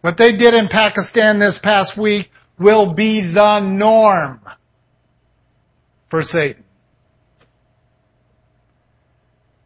[0.00, 2.28] What they did in Pakistan this past week
[2.62, 4.40] will be the norm
[6.10, 6.64] for Satan.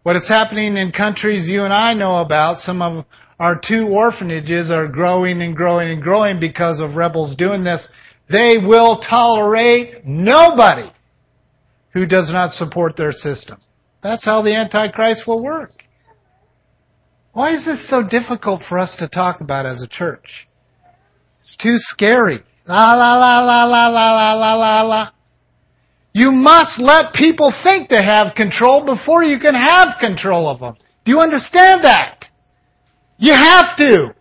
[0.02, 3.04] What is happening in countries you and I know about, some of
[3.38, 7.86] our two orphanages are growing and growing and growing because of rebels doing this.
[8.30, 10.90] They will tolerate nobody
[11.92, 13.60] who does not support their system.
[14.02, 15.70] That's how the Antichrist will work.
[17.32, 20.46] Why is this so difficult for us to talk about as a church?
[21.40, 22.42] It's too scary.
[22.66, 25.10] La la la la la la la la la la.
[26.12, 30.74] You must let people think they have control before you can have control of them.
[31.04, 32.24] Do you understand that?
[33.18, 34.14] You have to.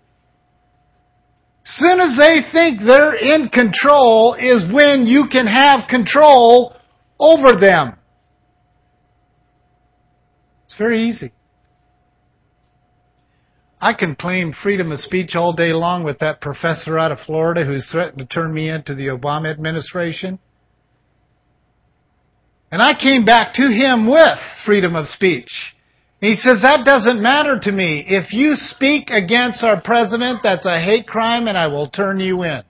[1.64, 6.76] Soon as they think they're in control is when you can have control
[7.20, 7.98] over them.
[10.66, 11.32] It's very easy.
[13.86, 17.64] I can claim freedom of speech all day long with that professor out of Florida
[17.64, 20.40] who's threatened to turn me into the Obama administration.
[22.72, 25.52] And I came back to him with freedom of speech.
[26.20, 28.04] He says, that doesn't matter to me.
[28.08, 32.42] If you speak against our president, that's a hate crime and I will turn you
[32.42, 32.64] in.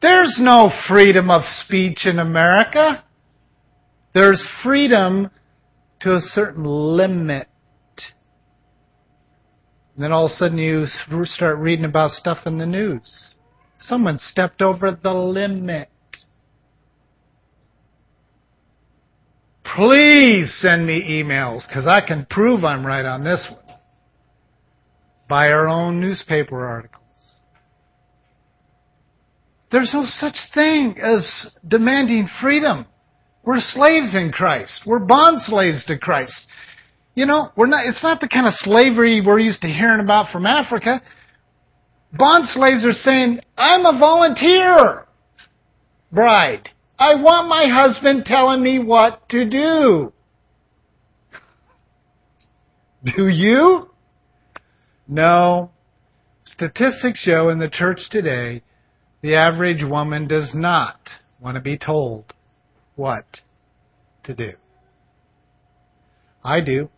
[0.00, 3.02] There's no freedom of speech in America.
[4.14, 5.28] There's freedom
[6.02, 7.47] to a certain limit.
[9.98, 10.86] And then all of a sudden you
[11.24, 13.34] start reading about stuff in the news.
[13.78, 15.88] Someone stepped over the limit.
[19.74, 23.76] Please send me emails because I can prove I'm right on this one.
[25.28, 27.02] By our own newspaper articles.
[29.72, 32.86] There's no such thing as demanding freedom.
[33.42, 34.82] We're slaves in Christ.
[34.86, 36.46] We're bond slaves to Christ.
[37.18, 40.30] You know, we're not, it's not the kind of slavery we're used to hearing about
[40.30, 41.02] from Africa.
[42.12, 45.04] Bond slaves are saying, I'm a volunteer
[46.12, 46.68] bride.
[46.96, 50.12] I want my husband telling me what to do.
[53.04, 53.90] Do you?
[55.08, 55.72] No.
[56.44, 58.62] Statistics show in the church today
[59.22, 61.00] the average woman does not
[61.40, 62.32] want to be told
[62.94, 63.24] what
[64.22, 64.52] to do.
[66.44, 66.90] I do.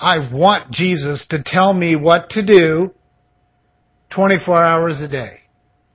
[0.00, 2.94] I want Jesus to tell me what to do
[4.10, 5.40] 24 hours a day.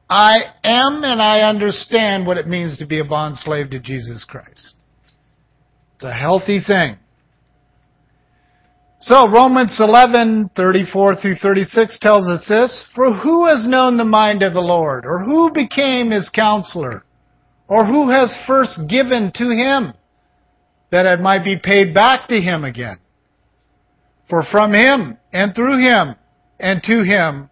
[0.10, 4.24] I am and I understand what it means to be a bond slave to Jesus
[4.26, 4.74] Christ.
[5.96, 6.98] It's a healthy thing.
[9.00, 14.54] So Romans 11:34 through 36 tells us this, for who has known the mind of
[14.54, 17.04] the Lord or who became his counselor
[17.68, 19.94] or who has first given to him
[20.92, 22.98] that it might be paid back to him again?
[24.30, 26.16] For from him and through him
[26.60, 27.50] and to him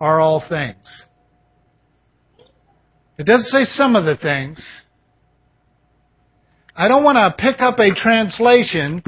[0.00, 1.04] are all things.
[3.18, 4.64] It doesn't say some of the things.
[6.76, 9.02] I don't want to pick up a translation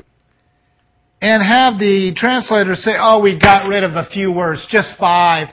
[1.20, 5.48] and have the translator say, oh, we got rid of a few words, just five.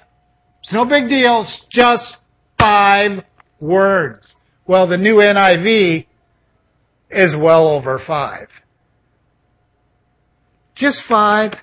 [0.62, 2.18] It's no big deal, it's just
[2.60, 3.24] five
[3.60, 4.36] words.
[4.68, 6.06] Well, the new NIV
[7.10, 8.48] is well over five.
[10.84, 11.54] Just five.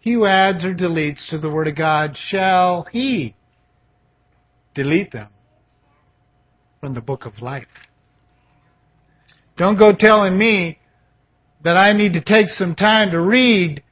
[0.00, 3.36] He who adds or deletes to the Word of God shall he
[4.74, 5.28] delete them
[6.80, 7.66] from the book of life.
[9.58, 10.78] Don't go telling me
[11.64, 13.82] that I need to take some time to read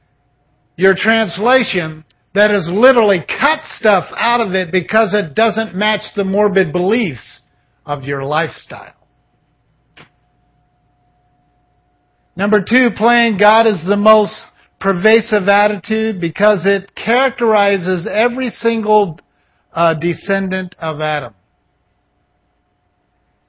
[0.77, 2.03] your translation
[2.33, 7.41] that has literally cut stuff out of it because it doesn't match the morbid beliefs
[7.85, 8.96] of your lifestyle.
[12.37, 14.31] Number two, playing God is the most
[14.79, 19.19] pervasive attitude because it characterizes every single
[19.73, 21.33] uh, descendant of Adam.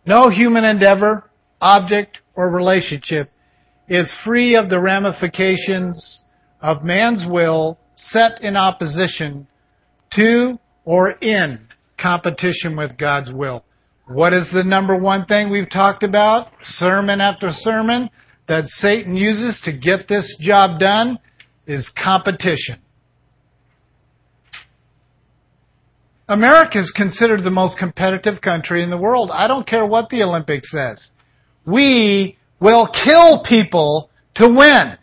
[0.07, 1.29] No human endeavor,
[1.61, 3.31] object, or relationship
[3.89, 6.23] is free of the ramifications
[6.63, 9.47] of man's will set in opposition
[10.13, 11.61] to or in
[12.01, 13.67] competition with God's will.
[14.07, 18.09] What is the number one thing we've talked about, sermon after sermon,
[18.49, 21.19] that Satan uses to get this job done
[21.67, 22.81] is competition.
[26.29, 29.31] America is considered the most competitive country in the world.
[29.33, 31.09] I don't care what the Olympics says.
[31.67, 34.99] We will kill people to win.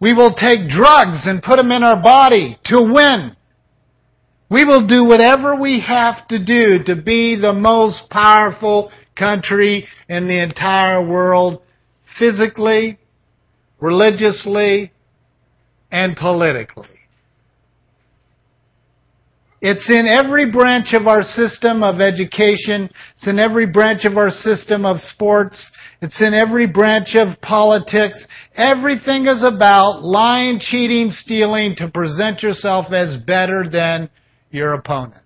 [0.00, 3.36] We will take drugs and put them in our body to win.
[4.50, 8.90] We will do whatever we have to do to be the most powerful
[9.22, 11.62] country and the entire world,
[12.18, 12.98] physically,
[13.80, 14.92] religiously,
[15.90, 16.88] and politically.
[19.60, 22.90] It's in every branch of our system of education.
[23.14, 25.70] It's in every branch of our system of sports.
[26.00, 28.26] It's in every branch of politics.
[28.56, 34.10] Everything is about lying, cheating, stealing to present yourself as better than
[34.50, 35.22] your opponent.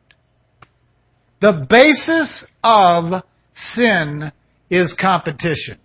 [1.41, 3.23] The basis of
[3.75, 4.33] sin
[4.71, 5.79] is competition.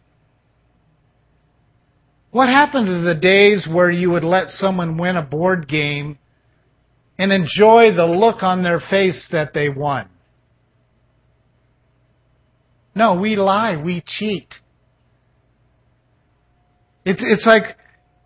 [2.31, 6.17] What happened to the days where you would let someone win a board game
[7.17, 10.09] and enjoy the look on their face that they won.
[12.95, 14.47] No, we lie, we cheat.
[17.05, 17.77] It's it's like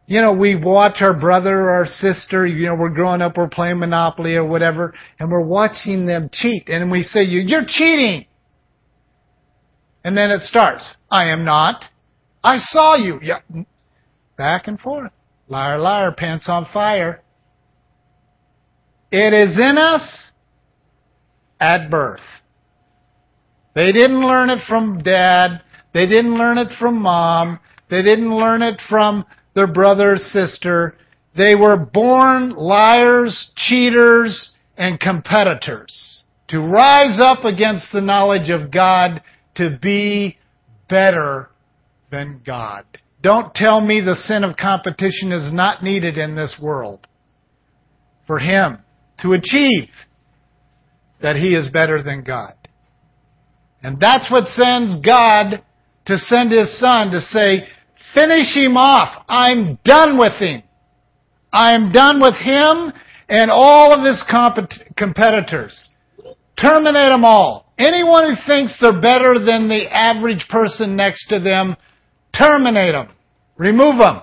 [0.08, 3.50] you know, we watch our brother or our sister, you know, we're growing up, we're
[3.50, 8.28] playing Monopoly or whatever, and we're watching them cheat, and we say, you're cheating!
[10.06, 11.84] And then it starts, I am not.
[12.43, 13.20] I saw you.
[13.24, 13.39] Yeah.
[14.38, 15.12] Back and forth.
[15.47, 17.24] Liar, liar, pants on fire.
[19.12, 20.28] It is in us
[21.60, 22.22] at birth.
[23.74, 25.64] They didn't learn it from dad.
[25.91, 27.60] They didn't learn it from mom.
[27.89, 29.26] They didn't learn it from
[29.56, 30.97] their brother or sister.
[31.36, 39.22] They were born liars, cheaters, and competitors to rise up against the knowledge of God
[39.56, 40.38] to be
[40.89, 41.49] better
[42.12, 42.86] than God.
[43.22, 47.08] Don't tell me the sin of competition is not needed in this world
[48.28, 48.80] for Him
[49.22, 49.89] to achieve
[51.22, 52.53] that he is better than God.
[53.82, 55.64] And that's what sends God
[56.06, 57.68] to send his son to say,
[58.14, 59.26] finish him off.
[59.28, 60.64] I'm done with him.
[61.51, 62.91] I'm done with him
[63.30, 65.89] and all of his compet- competitors.
[66.60, 67.74] Terminate them all.
[67.78, 71.76] Anyone who thinks they're better than the average person next to them,
[72.38, 73.10] terminate them.
[73.58, 74.22] Remove them.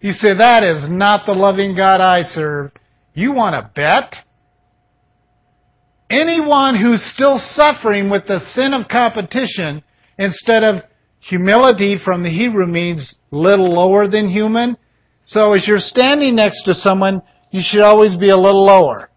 [0.00, 2.70] You say, that is not the loving God I serve.
[3.14, 4.14] You want to bet?
[6.10, 9.82] anyone who's still suffering with the sin of competition,
[10.18, 10.82] instead of
[11.20, 14.76] humility from the Hebrew means little lower than human.
[15.26, 19.07] So as you're standing next to someone, you should always be a little lower.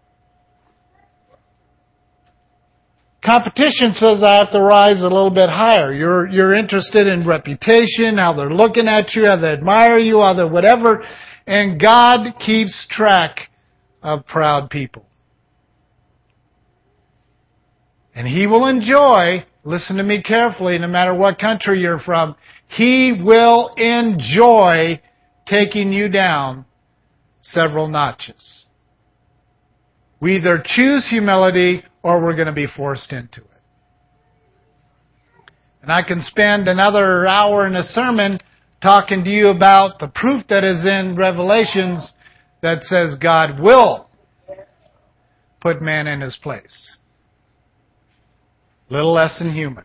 [3.24, 5.92] Competition says I have to rise a little bit higher.
[5.92, 10.34] You're, you're interested in reputation, how they're looking at you, how they admire you, how
[10.34, 11.04] they whatever.
[11.46, 13.48] And God keeps track
[14.02, 15.06] of proud people.
[18.12, 22.34] And He will enjoy, listen to me carefully, no matter what country you're from,
[22.66, 25.00] He will enjoy
[25.46, 26.64] taking you down
[27.42, 28.66] several notches.
[30.20, 33.46] We either choose humility or we're going to be forced into it.
[35.82, 38.38] And I can spend another hour in a sermon
[38.80, 42.12] talking to you about the proof that is in Revelations
[42.62, 44.08] that says God will
[45.60, 46.98] put man in his place.
[48.90, 49.84] Little less than human.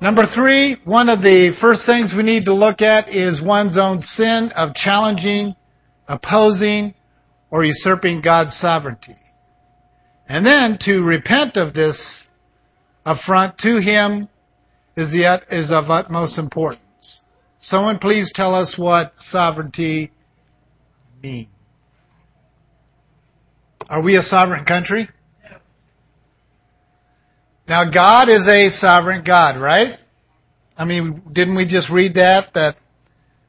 [0.00, 4.02] Number three, one of the first things we need to look at is one's own
[4.02, 5.54] sin of challenging,
[6.06, 6.94] opposing,
[7.50, 9.16] or usurping God's sovereignty.
[10.28, 12.24] And then to repent of this
[13.04, 14.28] affront to Him
[14.96, 16.80] is, the, is of utmost importance.
[17.60, 20.10] Someone please tell us what sovereignty
[21.22, 21.48] means.
[23.88, 25.08] Are we a sovereign country?
[27.68, 29.98] Now God is a sovereign God, right?
[30.76, 32.48] I mean, didn't we just read that?
[32.54, 32.76] That,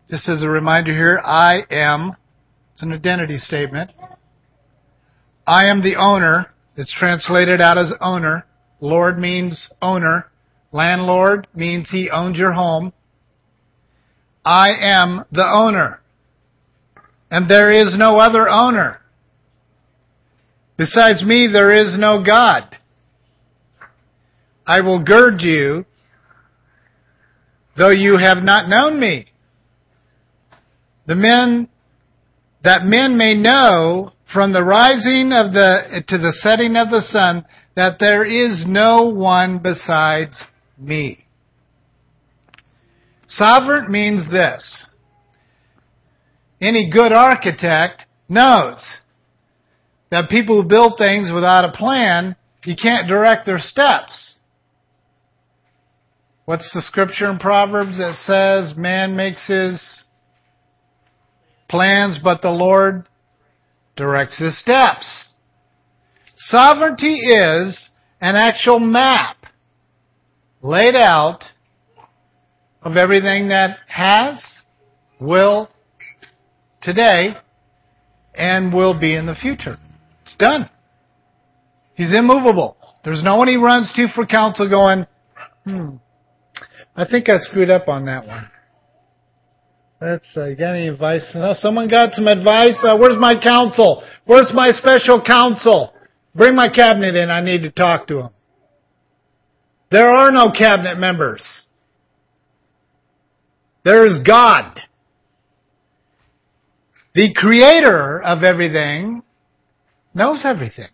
[0.10, 2.16] just as a reminder here, I am,
[2.74, 3.92] it's an identity statement.
[5.46, 8.46] I am the owner it's translated out as owner.
[8.80, 10.30] Lord means owner.
[10.72, 12.94] Landlord means he owns your home.
[14.46, 16.00] I am the owner.
[17.32, 19.02] And there is no other owner.
[20.78, 22.78] Besides me, there is no God.
[24.66, 25.86] I will gird you,
[27.76, 29.26] though you have not known me.
[31.08, 31.70] The men,
[32.64, 37.46] that men may know from the rising of the to the setting of the sun
[37.76, 40.42] that there is no one besides
[40.78, 41.26] me.
[43.28, 44.88] Sovereign means this.
[46.60, 48.84] Any good architect knows
[50.10, 54.40] that people who build things without a plan, you can't direct their steps.
[56.46, 60.04] What's the scripture in Proverbs that says man makes his
[61.70, 63.06] plans, but the Lord
[63.98, 65.34] directs his steps.
[66.36, 67.90] Sovereignty is
[68.22, 69.38] an actual map
[70.62, 71.44] laid out
[72.82, 74.44] of everything that has,
[75.20, 75.70] will,
[76.82, 77.36] today,
[78.36, 79.78] and will be in the future.
[80.24, 80.70] It's done.
[81.96, 82.78] He's immovable.
[83.04, 85.08] There's no one he runs to for counsel going,
[85.66, 85.96] hmm,
[86.96, 88.50] I think I screwed up on that one.
[90.00, 91.24] That's uh, you got any advice?
[91.34, 92.78] No, someone got some advice.
[92.84, 94.04] Uh, where's my counsel?
[94.26, 95.94] Where's my special counsel?
[96.36, 97.32] Bring my cabinet in.
[97.32, 98.30] I need to talk to him.
[99.90, 101.44] There are no cabinet members.
[103.84, 104.80] There is God.
[107.16, 109.24] The creator of everything
[110.14, 110.90] knows everything.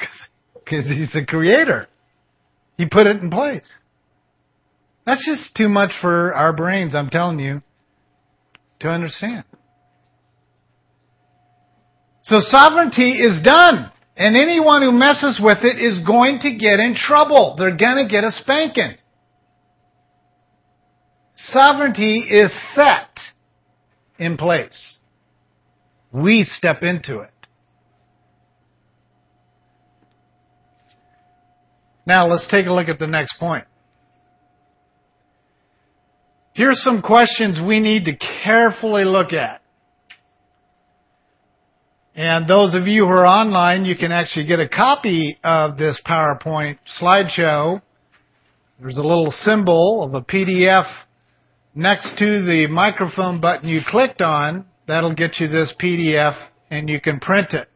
[0.54, 1.88] Because he's the creator.
[2.78, 3.70] He put it in place.
[5.04, 7.60] That's just too much for our brains, I'm telling you
[8.80, 9.44] to understand.
[12.22, 13.90] So sovereignty is done.
[14.16, 17.56] And anyone who messes with it is going to get in trouble.
[17.58, 18.96] They're going to get a spanking.
[21.36, 23.08] Sovereignty is set
[24.18, 24.98] in place.
[26.12, 27.30] We step into it.
[32.06, 33.64] Now let's take a look at the next point.
[36.54, 39.60] Here's some questions we need to carefully look at.
[42.14, 46.00] And those of you who are online, you can actually get a copy of this
[46.06, 47.82] PowerPoint slideshow.
[48.80, 50.86] There's a little symbol of a PDF
[51.74, 54.64] next to the microphone button you clicked on.
[54.86, 56.36] That'll get you this PDF
[56.70, 57.68] and you can print it.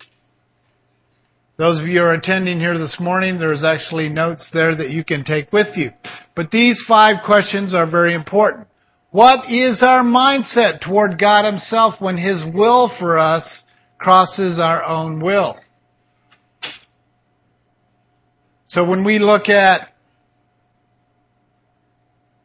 [1.57, 5.03] Those of you who are attending here this morning, there's actually notes there that you
[5.03, 5.91] can take with you.
[6.39, 8.69] But these five questions are very important.
[9.11, 13.65] What is our mindset toward God Himself when His will for us
[13.99, 15.59] crosses our own will?
[18.69, 19.89] So when we look at,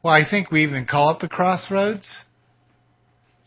[0.02, 2.08] well, I think we even call it the crossroads.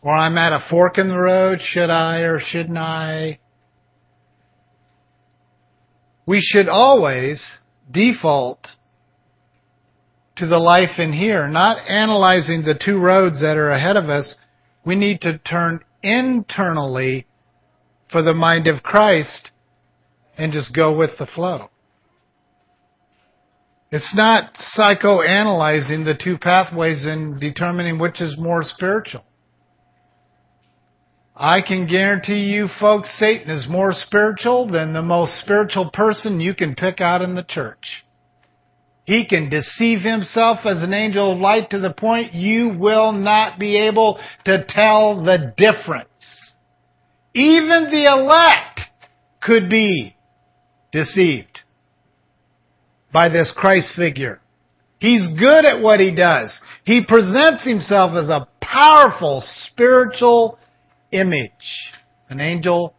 [0.01, 3.40] Or I'm at a fork in the road, should I or shouldn't I?
[6.24, 7.44] we should always
[7.90, 8.61] default
[10.37, 14.37] to the life in here, not analyzing the two roads that are ahead of us.
[14.84, 17.26] We need to turn internally
[18.12, 19.51] for the mind of Christ
[20.37, 21.70] and just go with the flow.
[23.91, 29.24] It's not psychoanalyzing the two pathways and determining which is more spiritual.
[31.34, 36.55] I can guarantee you folks, Satan is more spiritual than the most spiritual person you
[36.55, 38.05] can pick out in the church.
[39.07, 43.57] He can deceive himself as an angel of light to the point you will not
[43.57, 46.09] be able to tell the difference.
[47.32, 48.80] Even the elect
[49.40, 50.16] could be
[50.90, 51.61] deceived
[53.12, 54.40] by this Christ figure.
[54.98, 56.61] He's good at what he does.
[56.82, 60.59] He presents himself as a powerful spiritual
[61.12, 61.92] image,
[62.28, 62.92] an angel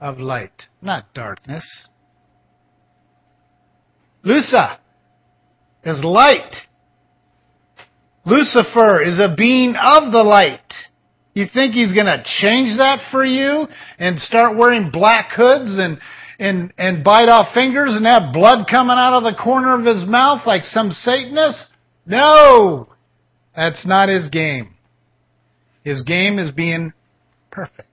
[0.00, 1.64] of light, not darkness.
[4.24, 4.78] Lusa
[5.84, 6.54] is light.
[8.26, 10.60] Lucifer is a being of the light.
[11.34, 13.66] You think he's going to change that for you
[13.98, 15.98] and start wearing black hoods and
[16.38, 20.08] and and bite off fingers and have blood coming out of the corner of his
[20.08, 21.66] mouth like some Satanist?
[22.06, 22.88] No.
[23.54, 24.74] That's not his game.
[25.84, 26.92] His game is being
[27.50, 27.88] perfect.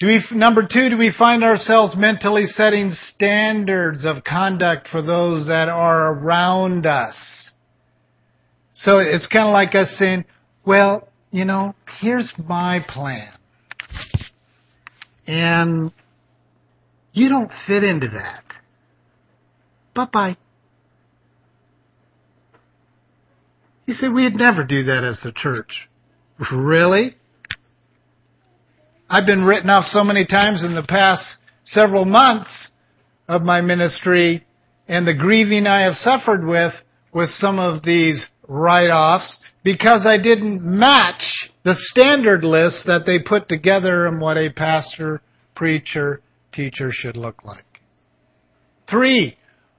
[0.00, 5.46] Do we, number two, do we find ourselves mentally setting standards of conduct for those
[5.48, 7.16] that are around us?
[8.72, 10.24] So it's kind of like us saying,
[10.64, 13.28] well, you know, here's my plan.
[15.26, 15.92] And
[17.12, 18.42] you don't fit into that.
[19.94, 20.36] Bye bye.
[23.86, 25.88] He said we'd never do that as the church.
[26.50, 27.16] Really?
[29.12, 31.24] I've been written off so many times in the past
[31.64, 32.68] several months
[33.26, 34.46] of my ministry
[34.86, 36.72] and the grieving I have suffered with
[37.12, 43.48] with some of these write-offs because I didn't match the standard list that they put
[43.48, 45.22] together and what a pastor,
[45.56, 47.64] preacher, teacher should look like.
[48.88, 49.36] Three,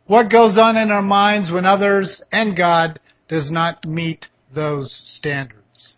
[0.08, 5.94] what goes on in our minds when others and God does not meet those standards?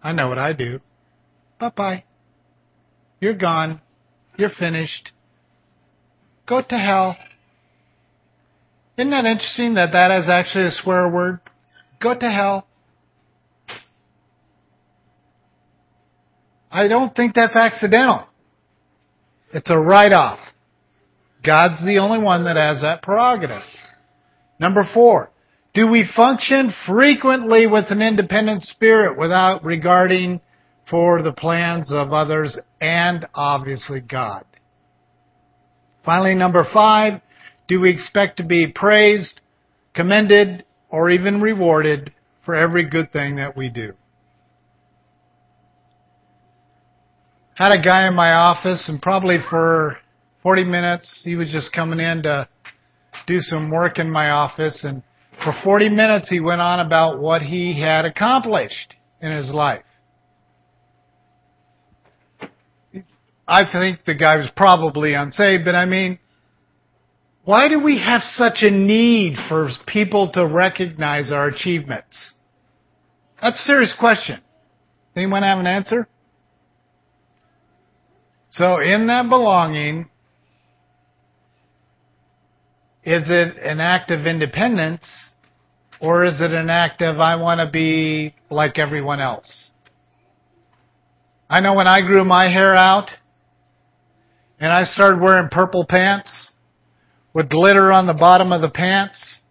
[0.00, 0.78] I know what I do.
[1.62, 2.04] Bye bye.
[3.20, 3.80] You're gone.
[4.36, 5.12] You're finished.
[6.44, 7.16] Go to hell.
[8.98, 11.38] Isn't that interesting that that is actually a swear word?
[12.02, 12.66] Go to hell.
[16.68, 18.26] I don't think that's accidental.
[19.54, 20.40] It's a write-off.
[21.44, 23.62] God's the only one that has that prerogative.
[24.58, 25.30] Number four,
[25.74, 30.40] do we function frequently with an independent spirit without regarding
[30.92, 34.44] for the plans of others and obviously God?
[36.04, 37.22] Finally, number five,
[37.66, 39.40] do we expect to be praised,
[39.94, 42.12] commended, or even rewarded
[42.44, 43.94] for every good thing that we do?
[47.54, 49.96] Had a guy in my office and probably for
[50.42, 52.46] 40 minutes he was just coming in to
[53.26, 55.02] do some work in my office and
[55.42, 59.82] for 40 minutes, he went on about what he had accomplished in his life.
[63.46, 66.18] I think the guy was probably unsaved, but I mean,
[67.44, 72.34] why do we have such a need for people to recognize our achievements?
[73.40, 74.40] That's a serious question.
[75.16, 76.06] Anyone have an answer?
[78.50, 80.08] So in that belonging,
[83.02, 85.04] is it an act of independence
[86.00, 89.72] or is it an act of, I want to be like everyone else?
[91.50, 93.10] I know when I grew my hair out
[94.62, 96.52] and I started wearing purple pants
[97.34, 99.42] with glitter on the bottom of the pants,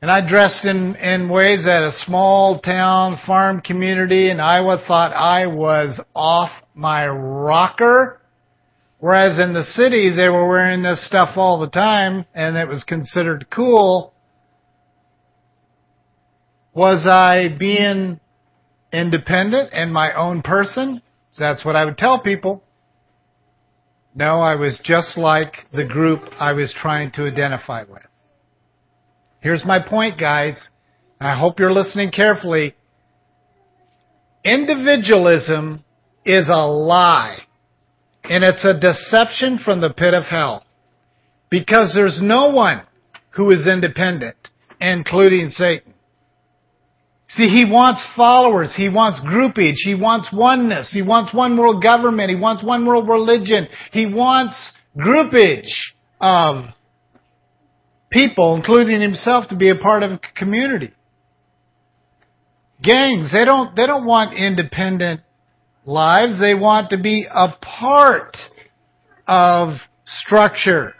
[0.00, 5.12] and I dressed in, in ways that a small town farm community in Iowa thought
[5.12, 8.22] I was off my rocker.
[9.00, 12.82] Whereas in the cities, they were wearing this stuff all the time and it was
[12.84, 14.14] considered cool.
[16.72, 18.18] Was I being
[18.92, 21.02] independent and my own person?
[21.38, 22.62] That's what I would tell people.
[24.14, 28.06] No, I was just like the group I was trying to identify with.
[29.40, 30.68] Here's my point, guys.
[31.20, 32.74] I hope you're listening carefully.
[34.44, 35.84] Individualism
[36.24, 37.38] is a lie.
[38.24, 40.64] And it's a deception from the pit of hell.
[41.50, 42.82] Because there's no one
[43.30, 44.36] who is independent,
[44.80, 45.91] including Satan.
[47.34, 48.74] See, he wants followers.
[48.76, 49.76] He wants groupage.
[49.84, 50.90] He wants oneness.
[50.92, 52.28] He wants one world government.
[52.28, 53.68] He wants one world religion.
[53.90, 54.54] He wants
[54.96, 55.70] groupage
[56.20, 56.66] of
[58.10, 60.92] people, including himself, to be a part of a community.
[62.82, 65.22] Gangs, they don't, they don't want independent
[65.86, 66.38] lives.
[66.38, 68.36] They want to be a part
[69.26, 70.94] of structure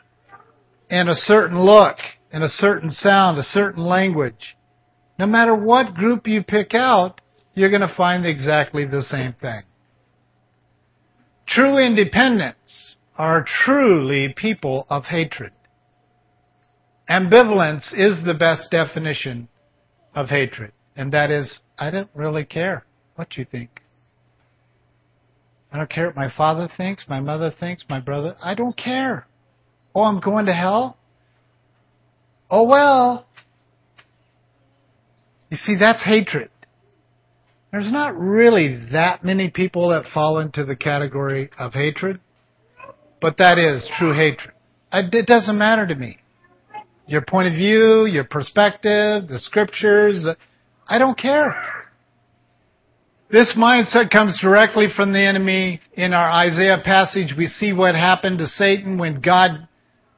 [0.89, 1.97] and a certain look
[2.33, 4.57] and a certain sound, a certain language.
[5.23, 7.21] No matter what group you pick out,
[7.55, 9.63] you're going to find exactly the same thing.
[11.47, 15.53] True independents are truly people of hatred.
[17.09, 19.47] Ambivalence is the best definition
[20.13, 23.81] of hatred, and that is, I don't really care what you think.
[25.73, 28.35] I don't care what my father thinks, my mother thinks, my brother.
[28.43, 29.29] I don't care.
[29.95, 30.99] Oh, I'm going to hell?
[32.51, 33.29] Oh well.
[35.53, 36.49] You see, that's hatred.
[37.73, 42.21] There's not really that many people that fall into the category of hatred,
[43.21, 44.55] but that is true hatred.
[44.95, 46.17] It doesn't matter to me.
[47.07, 50.27] Your point of view, your perspective, the scriptures,
[50.89, 51.55] I don't care.
[53.31, 55.83] This mindset comes directly from the enemy.
[55.93, 59.69] In our Isaiah passage, we see what happened to Satan when God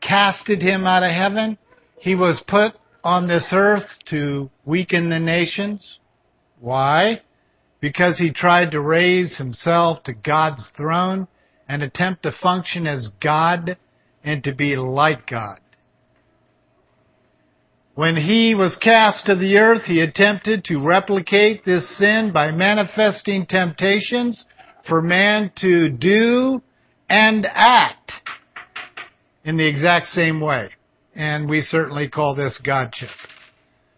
[0.01, 1.59] casted him out of heaven.
[1.99, 2.75] He was put
[3.05, 5.99] on this earth to weaken the nations.
[6.59, 7.21] Why?
[7.81, 11.29] Because he tried to raise himself to God's throne
[11.69, 13.77] and attempt to function as God
[14.25, 15.61] and to be like God.
[17.95, 23.47] When he was cast to the earth, he attempted to replicate this sin by manifesting
[23.47, 24.45] temptations
[24.89, 26.61] for man to do
[27.09, 28.13] and act
[29.45, 30.71] in the exact same way.
[31.15, 33.11] And we certainly call this Godship.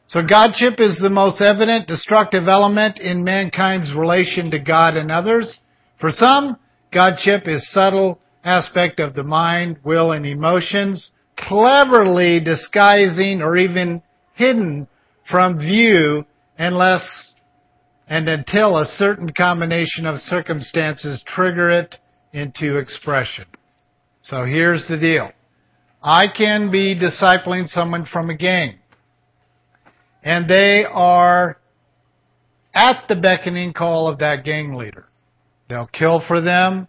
[0.06, 5.58] So Godship is the most evident destructive element in mankind's relation to God and others.
[6.00, 6.56] For some,
[6.92, 14.02] Godship is subtle aspect of the mind, will, and emotions cleverly disguising or even
[14.34, 14.88] hidden
[15.30, 16.24] from view
[16.58, 17.34] unless
[18.08, 21.96] and until a certain combination of circumstances trigger it
[22.32, 23.44] into expression.
[24.22, 25.30] So here's the deal.
[26.06, 28.76] I can be discipling someone from a gang.
[30.22, 31.58] And they are
[32.72, 35.08] at the beckoning call of that gang leader.
[35.68, 36.86] They'll kill for them.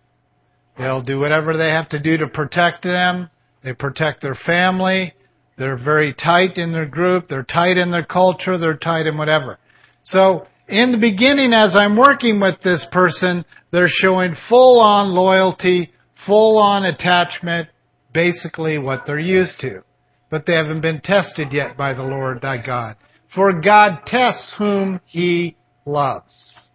[0.77, 3.31] They'll do whatever they have to do to protect them.
[3.63, 5.15] They protect their family.
[5.57, 7.27] They're very tight in their group.
[7.27, 8.59] They're tight in their culture.
[8.59, 9.57] They're tight in whatever.
[10.03, 15.91] So, in the beginning, as I'm working with this person, they're showing full on loyalty,
[16.27, 17.69] full on attachment,
[18.17, 19.83] basically what they're used to.
[20.31, 22.95] But they haven't been tested yet by the Lord thy God.
[23.35, 25.55] For God tests whom he
[25.85, 26.69] loves.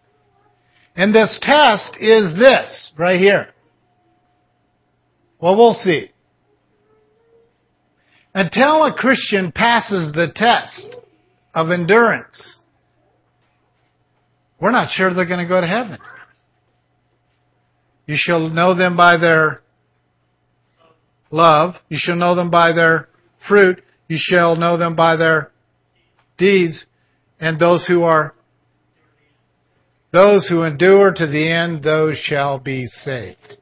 [0.94, 3.48] And this test is this, right here.
[5.40, 6.12] Well, we'll see.
[8.34, 10.94] Until a Christian passes the test
[11.54, 12.60] of endurance,
[14.60, 15.98] we're not sure they're going to go to heaven.
[18.06, 19.61] You shall know them by their
[21.32, 21.74] love.
[21.88, 23.08] You shall know them by their
[23.48, 23.82] fruit.
[24.08, 25.50] You shall know them by their
[26.38, 26.84] deeds.
[27.40, 28.34] And those who are,
[30.12, 33.56] those who endure to the end, those shall be saved.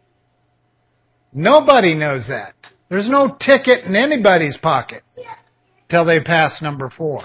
[1.33, 2.55] Nobody knows that.
[2.89, 5.05] There's no ticket in anybody's pocket
[5.89, 7.23] till they pass number four.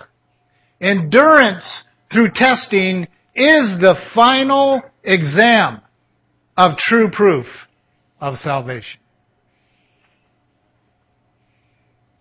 [0.79, 5.81] Endurance through testing is the final exam
[6.55, 7.47] of true proof
[8.19, 8.99] of salvation.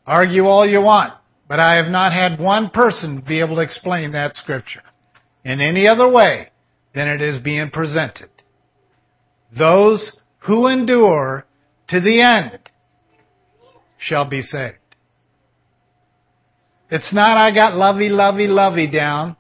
[0.07, 1.15] Argue all you want,
[1.49, 4.83] but I have not had one person be able to explain that scripture
[5.45, 6.51] in any other way
[6.95, 8.29] than it is being presented.
[9.57, 11.47] Those who endure
[11.89, 12.59] to the end
[13.99, 14.77] shall be saved.
[16.91, 19.37] It's not I got lovey, lovey, lovey down.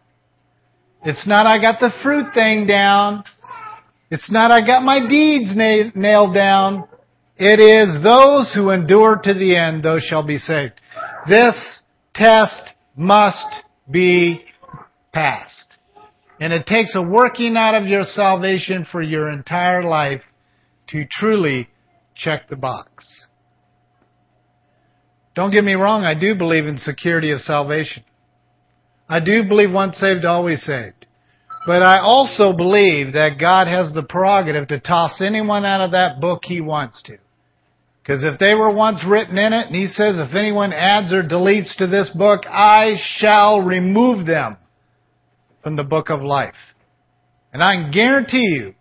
[1.04, 3.24] It's not I got the fruit thing down.
[4.10, 6.88] It's not I got my deeds na- nailed down.
[7.36, 10.80] It is those who endure to the end, those shall be saved.
[11.28, 11.82] This
[12.14, 13.46] test must
[13.90, 14.44] be
[15.12, 15.78] passed.
[16.40, 20.22] And it takes a working out of your salvation for your entire life
[20.88, 21.68] to truly
[22.14, 23.04] check the box.
[25.34, 28.04] Don't get me wrong, I do believe in security of salvation.
[29.08, 31.06] I do believe once saved, always saved.
[31.66, 36.20] But I also believe that God has the prerogative to toss anyone out of that
[36.20, 37.16] book he wants to.
[38.04, 41.22] Because if they were once written in it, and he says, if anyone adds or
[41.22, 44.58] deletes to this book, I shall remove them
[45.62, 46.54] from the book of life.
[47.54, 48.74] And I can guarantee you,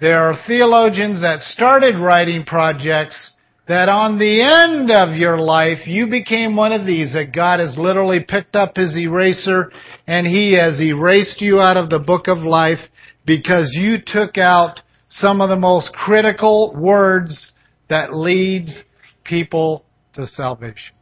[0.00, 3.34] there are theologians that started writing projects
[3.68, 7.76] that on the end of your life, you became one of these, that God has
[7.78, 9.70] literally picked up his eraser
[10.08, 12.80] and he has erased you out of the book of life
[13.24, 17.52] because you took out some of the most critical words
[17.88, 18.76] that leads
[19.24, 19.84] people
[20.14, 20.94] to salvation.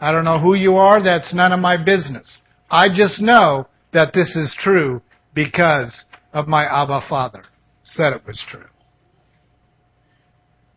[0.00, 1.02] I don't know who you are.
[1.02, 2.40] That's none of my business.
[2.70, 5.02] I just know that this is true
[5.34, 7.44] because of my Abba Father
[7.82, 8.66] said it was true.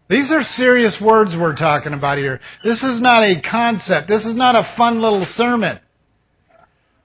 [0.09, 2.41] These are serious words we're talking about here.
[2.63, 4.09] This is not a concept.
[4.09, 5.79] This is not a fun little sermon.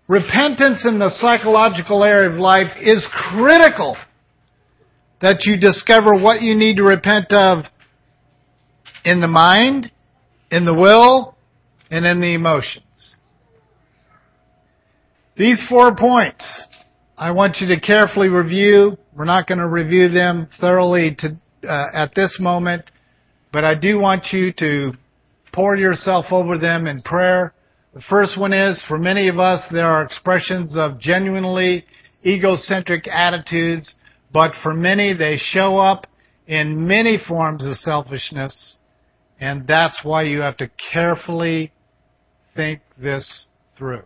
[0.09, 3.97] Repentance in the psychological area of life is critical
[5.21, 7.65] that you discover what you need to repent of
[9.07, 9.91] in the mind,
[10.51, 11.37] in the will,
[11.91, 13.17] and in the emotions.
[15.37, 16.45] These four points
[17.17, 18.99] I want you to carefully review.
[19.17, 21.37] We're not going to review them thoroughly to,
[21.67, 22.83] uh, at this moment,
[23.53, 24.93] but I do want you to
[25.53, 27.55] pour yourself over them in prayer.
[27.95, 31.87] The first one is, for many of us, there are expressions of genuinely
[32.27, 33.95] egocentric attitudes,
[34.33, 36.07] but for many, they show up
[36.47, 38.76] in many forms of selfishness,
[39.41, 41.73] and that's why you have to carefully
[42.55, 44.03] think this through.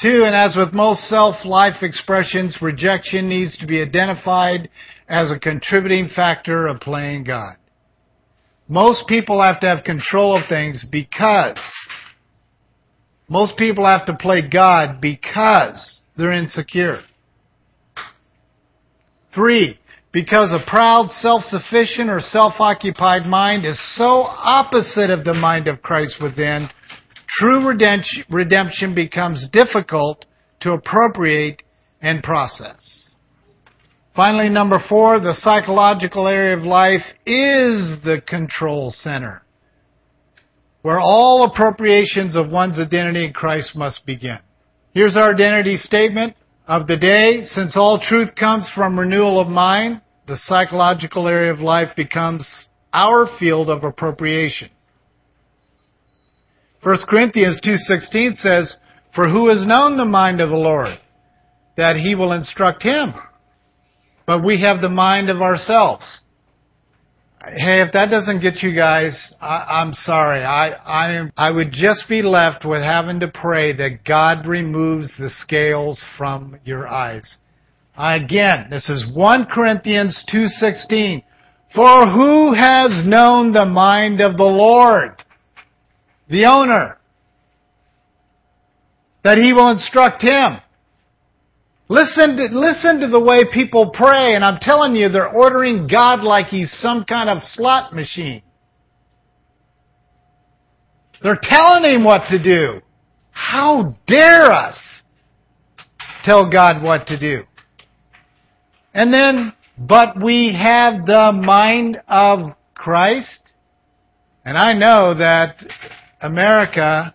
[0.00, 4.68] Two, and as with most self-life expressions, rejection needs to be identified
[5.08, 7.56] as a contributing factor of playing God.
[8.68, 11.58] Most people have to have control of things because
[13.28, 17.00] most people have to play God because they're insecure.
[19.34, 19.78] Three,
[20.12, 26.16] because a proud, self-sufficient, or self-occupied mind is so opposite of the mind of Christ
[26.22, 26.68] within
[27.38, 30.26] true redemption becomes difficult
[30.60, 31.62] to appropriate
[32.02, 33.14] and process.
[34.14, 39.42] Finally, number four, the psychological area of life is the control center,
[40.82, 44.38] where all appropriations of one's identity in Christ must begin.
[44.92, 46.36] Here's our identity statement
[46.72, 47.44] of the day.
[47.44, 52.48] Since all truth comes from renewal of mind, the psychological area of life becomes
[52.94, 54.70] our field of appropriation.
[56.82, 58.76] 1 Corinthians 2.16 says,
[59.14, 60.98] For who has known the mind of the Lord?
[61.76, 63.12] That he will instruct him.
[64.26, 66.21] But we have the mind of ourselves.
[67.44, 70.44] Hey, if that doesn't get you guys, I, am sorry.
[70.44, 75.28] I, I, I would just be left with having to pray that God removes the
[75.28, 77.38] scales from your eyes.
[77.96, 81.24] Again, this is 1 Corinthians 2.16.
[81.74, 85.22] For who has known the mind of the Lord?
[86.32, 86.98] the owner,
[89.22, 90.58] that he will instruct him.
[91.92, 96.22] Listen to, listen to the way people pray, and I'm telling you, they're ordering God
[96.22, 98.40] like he's some kind of slot machine.
[101.22, 102.80] They're telling him what to do.
[103.30, 105.02] How dare us
[106.24, 107.42] tell God what to do?
[108.94, 113.42] And then, but we have the mind of Christ.
[114.46, 115.62] And I know that
[116.22, 117.12] America,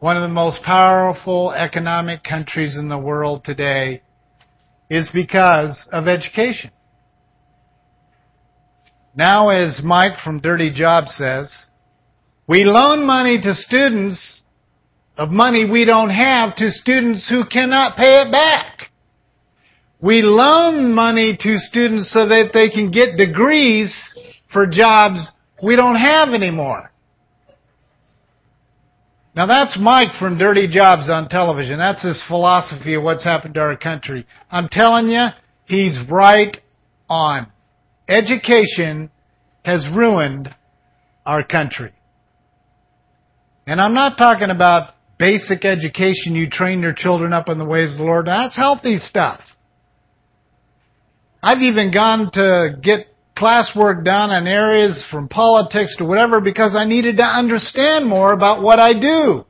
[0.00, 4.00] one of the most powerful economic countries in the world today,
[4.94, 6.70] is because of education.
[9.16, 11.52] Now, as Mike from Dirty Job says,
[12.46, 14.42] we loan money to students
[15.16, 18.90] of money we don't have to students who cannot pay it back.
[20.00, 23.96] We loan money to students so that they can get degrees
[24.52, 25.28] for jobs
[25.62, 26.90] we don't have anymore.
[29.34, 31.78] Now that's Mike from Dirty Jobs on television.
[31.78, 34.26] That's his philosophy of what's happened to our country.
[34.48, 35.26] I'm telling you,
[35.64, 36.56] he's right
[37.08, 37.48] on.
[38.08, 39.10] Education
[39.64, 40.54] has ruined
[41.26, 41.92] our country.
[43.66, 46.36] And I'm not talking about basic education.
[46.36, 48.26] You train your children up in the ways of the Lord.
[48.26, 49.40] That's healthy stuff.
[51.42, 56.84] I've even gone to get classwork done on areas from politics to whatever because I
[56.84, 59.44] needed to understand more about what I do.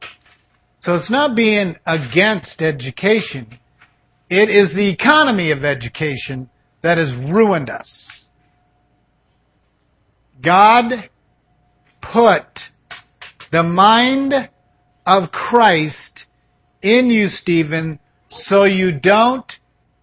[0.81, 3.59] So it's not being against education.
[4.29, 6.51] It is the economy of education
[6.83, 8.27] that has ruined us.
[10.43, 11.09] God
[12.03, 12.45] put
[13.51, 14.35] the mind
[15.07, 16.27] of Christ
[16.83, 17.99] in you, Stephen,
[18.31, 19.51] so you don't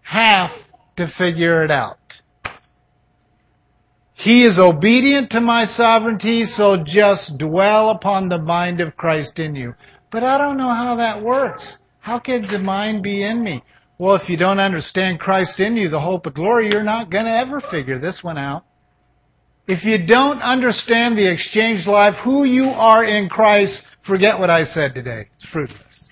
[0.02, 0.52] have
[0.98, 1.98] to figure it out.
[4.24, 9.56] He is obedient to my sovereignty, so just dwell upon the mind of Christ in
[9.56, 9.74] you.
[10.12, 11.78] But I don't know how that works.
[12.02, 13.64] How can the mind be in me?
[13.98, 17.26] Well, if you don't understand Christ in you, the hope of glory, you're not going
[17.26, 18.64] to ever figure this one out.
[19.68, 24.66] If you don't understand the exchange life, who you are in Christ, forget what I
[24.66, 25.30] said today.
[25.36, 26.10] It's fruitless.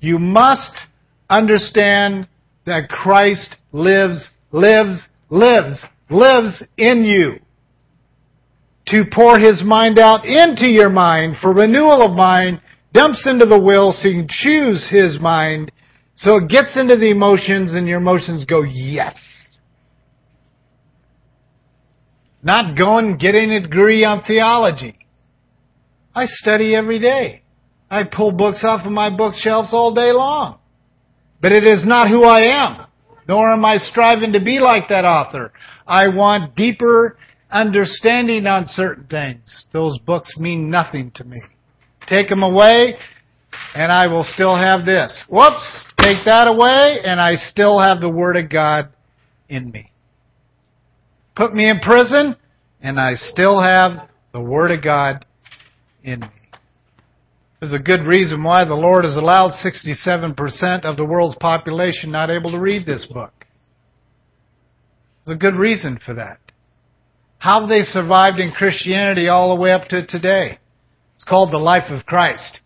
[0.00, 0.72] You must
[1.28, 2.28] understand
[2.64, 7.40] that Christ lives, lives, lives, lives in you.
[8.88, 12.60] To pour His mind out into your mind for renewal of mind,
[12.92, 15.70] dumps into the will so you can choose His mind
[16.16, 19.14] so it gets into the emotions and your emotions go, yes.
[22.42, 24.98] Not going getting a degree on theology.
[26.14, 27.42] I study every day.
[27.90, 30.58] I pull books off of my bookshelves all day long.
[31.42, 32.86] But it is not who I am.
[33.28, 35.52] Nor am I striving to be like that author.
[35.86, 37.16] I want deeper
[37.50, 39.66] understanding on certain things.
[39.72, 41.40] Those books mean nothing to me.
[42.08, 42.94] Take them away,
[43.74, 45.24] and I will still have this.
[45.28, 45.92] Whoops!
[45.98, 48.90] Take that away, and I still have the Word of God
[49.48, 49.90] in me.
[51.34, 52.36] Put me in prison,
[52.80, 55.24] and I still have the Word of God
[56.02, 56.35] in me.
[57.60, 62.30] There's a good reason why the Lord has allowed 67% of the world's population not
[62.30, 63.32] able to read this book.
[65.24, 66.38] There's a good reason for that.
[67.38, 70.58] How they survived in Christianity all the way up to today?
[71.14, 72.60] It's called the life of Christ.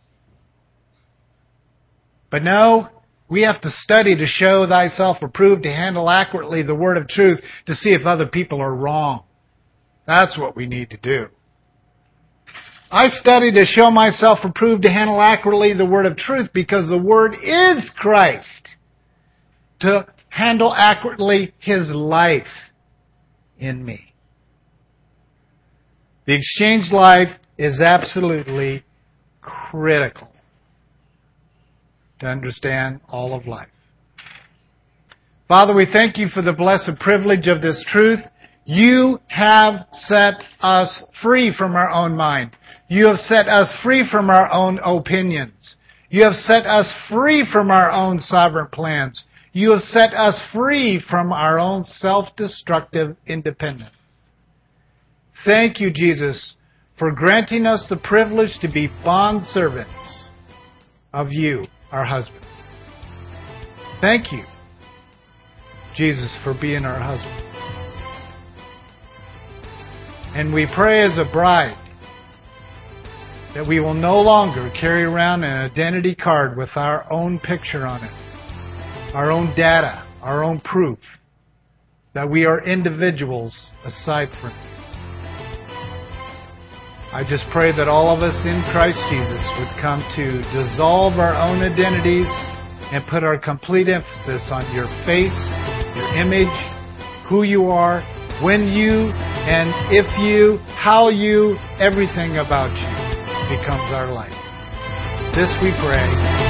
[2.31, 2.89] But no,
[3.29, 7.41] we have to study to show thyself approved to handle accurately the word of truth
[7.67, 9.23] to see if other people are wrong.
[10.07, 11.29] That's what we need to do.
[12.91, 16.99] I study to show myself approved to handle accurately the word of truth because the
[16.99, 18.69] word is Christ.
[19.81, 22.43] To handle accurately his life
[23.59, 24.13] in me.
[26.27, 28.85] The exchange life is absolutely
[29.41, 30.29] critical
[32.19, 33.69] to understand all of life.
[35.49, 38.21] Father, we thank you for the blessed privilege of this truth.
[38.73, 42.53] You have set us free from our own mind.
[42.87, 45.75] You have set us free from our own opinions.
[46.09, 49.25] You have set us free from our own sovereign plans.
[49.53, 53.91] You have set us free from our own self-destructive independence.
[55.45, 56.55] Thank you, Jesus,
[56.97, 60.31] for granting us the privilege to be bond servants
[61.13, 62.47] of you our husband.
[64.01, 64.45] Thank you,
[65.97, 67.50] Jesus, for being our husband.
[70.33, 71.77] And we pray as a bride
[73.55, 78.05] that we will no longer carry around an identity card with our own picture on
[78.05, 80.99] it, our own data, our own proof
[82.15, 84.53] that we are individuals aside from.
[87.13, 91.35] I just pray that all of us in Christ Jesus would come to dissolve our
[91.35, 92.31] own identities
[92.95, 95.35] and put our complete emphasis on your face,
[95.99, 96.55] your image,
[97.29, 98.03] who you are,
[98.43, 102.91] when you, and if you, how you, everything about you
[103.53, 104.33] becomes our life.
[105.37, 106.50] This we pray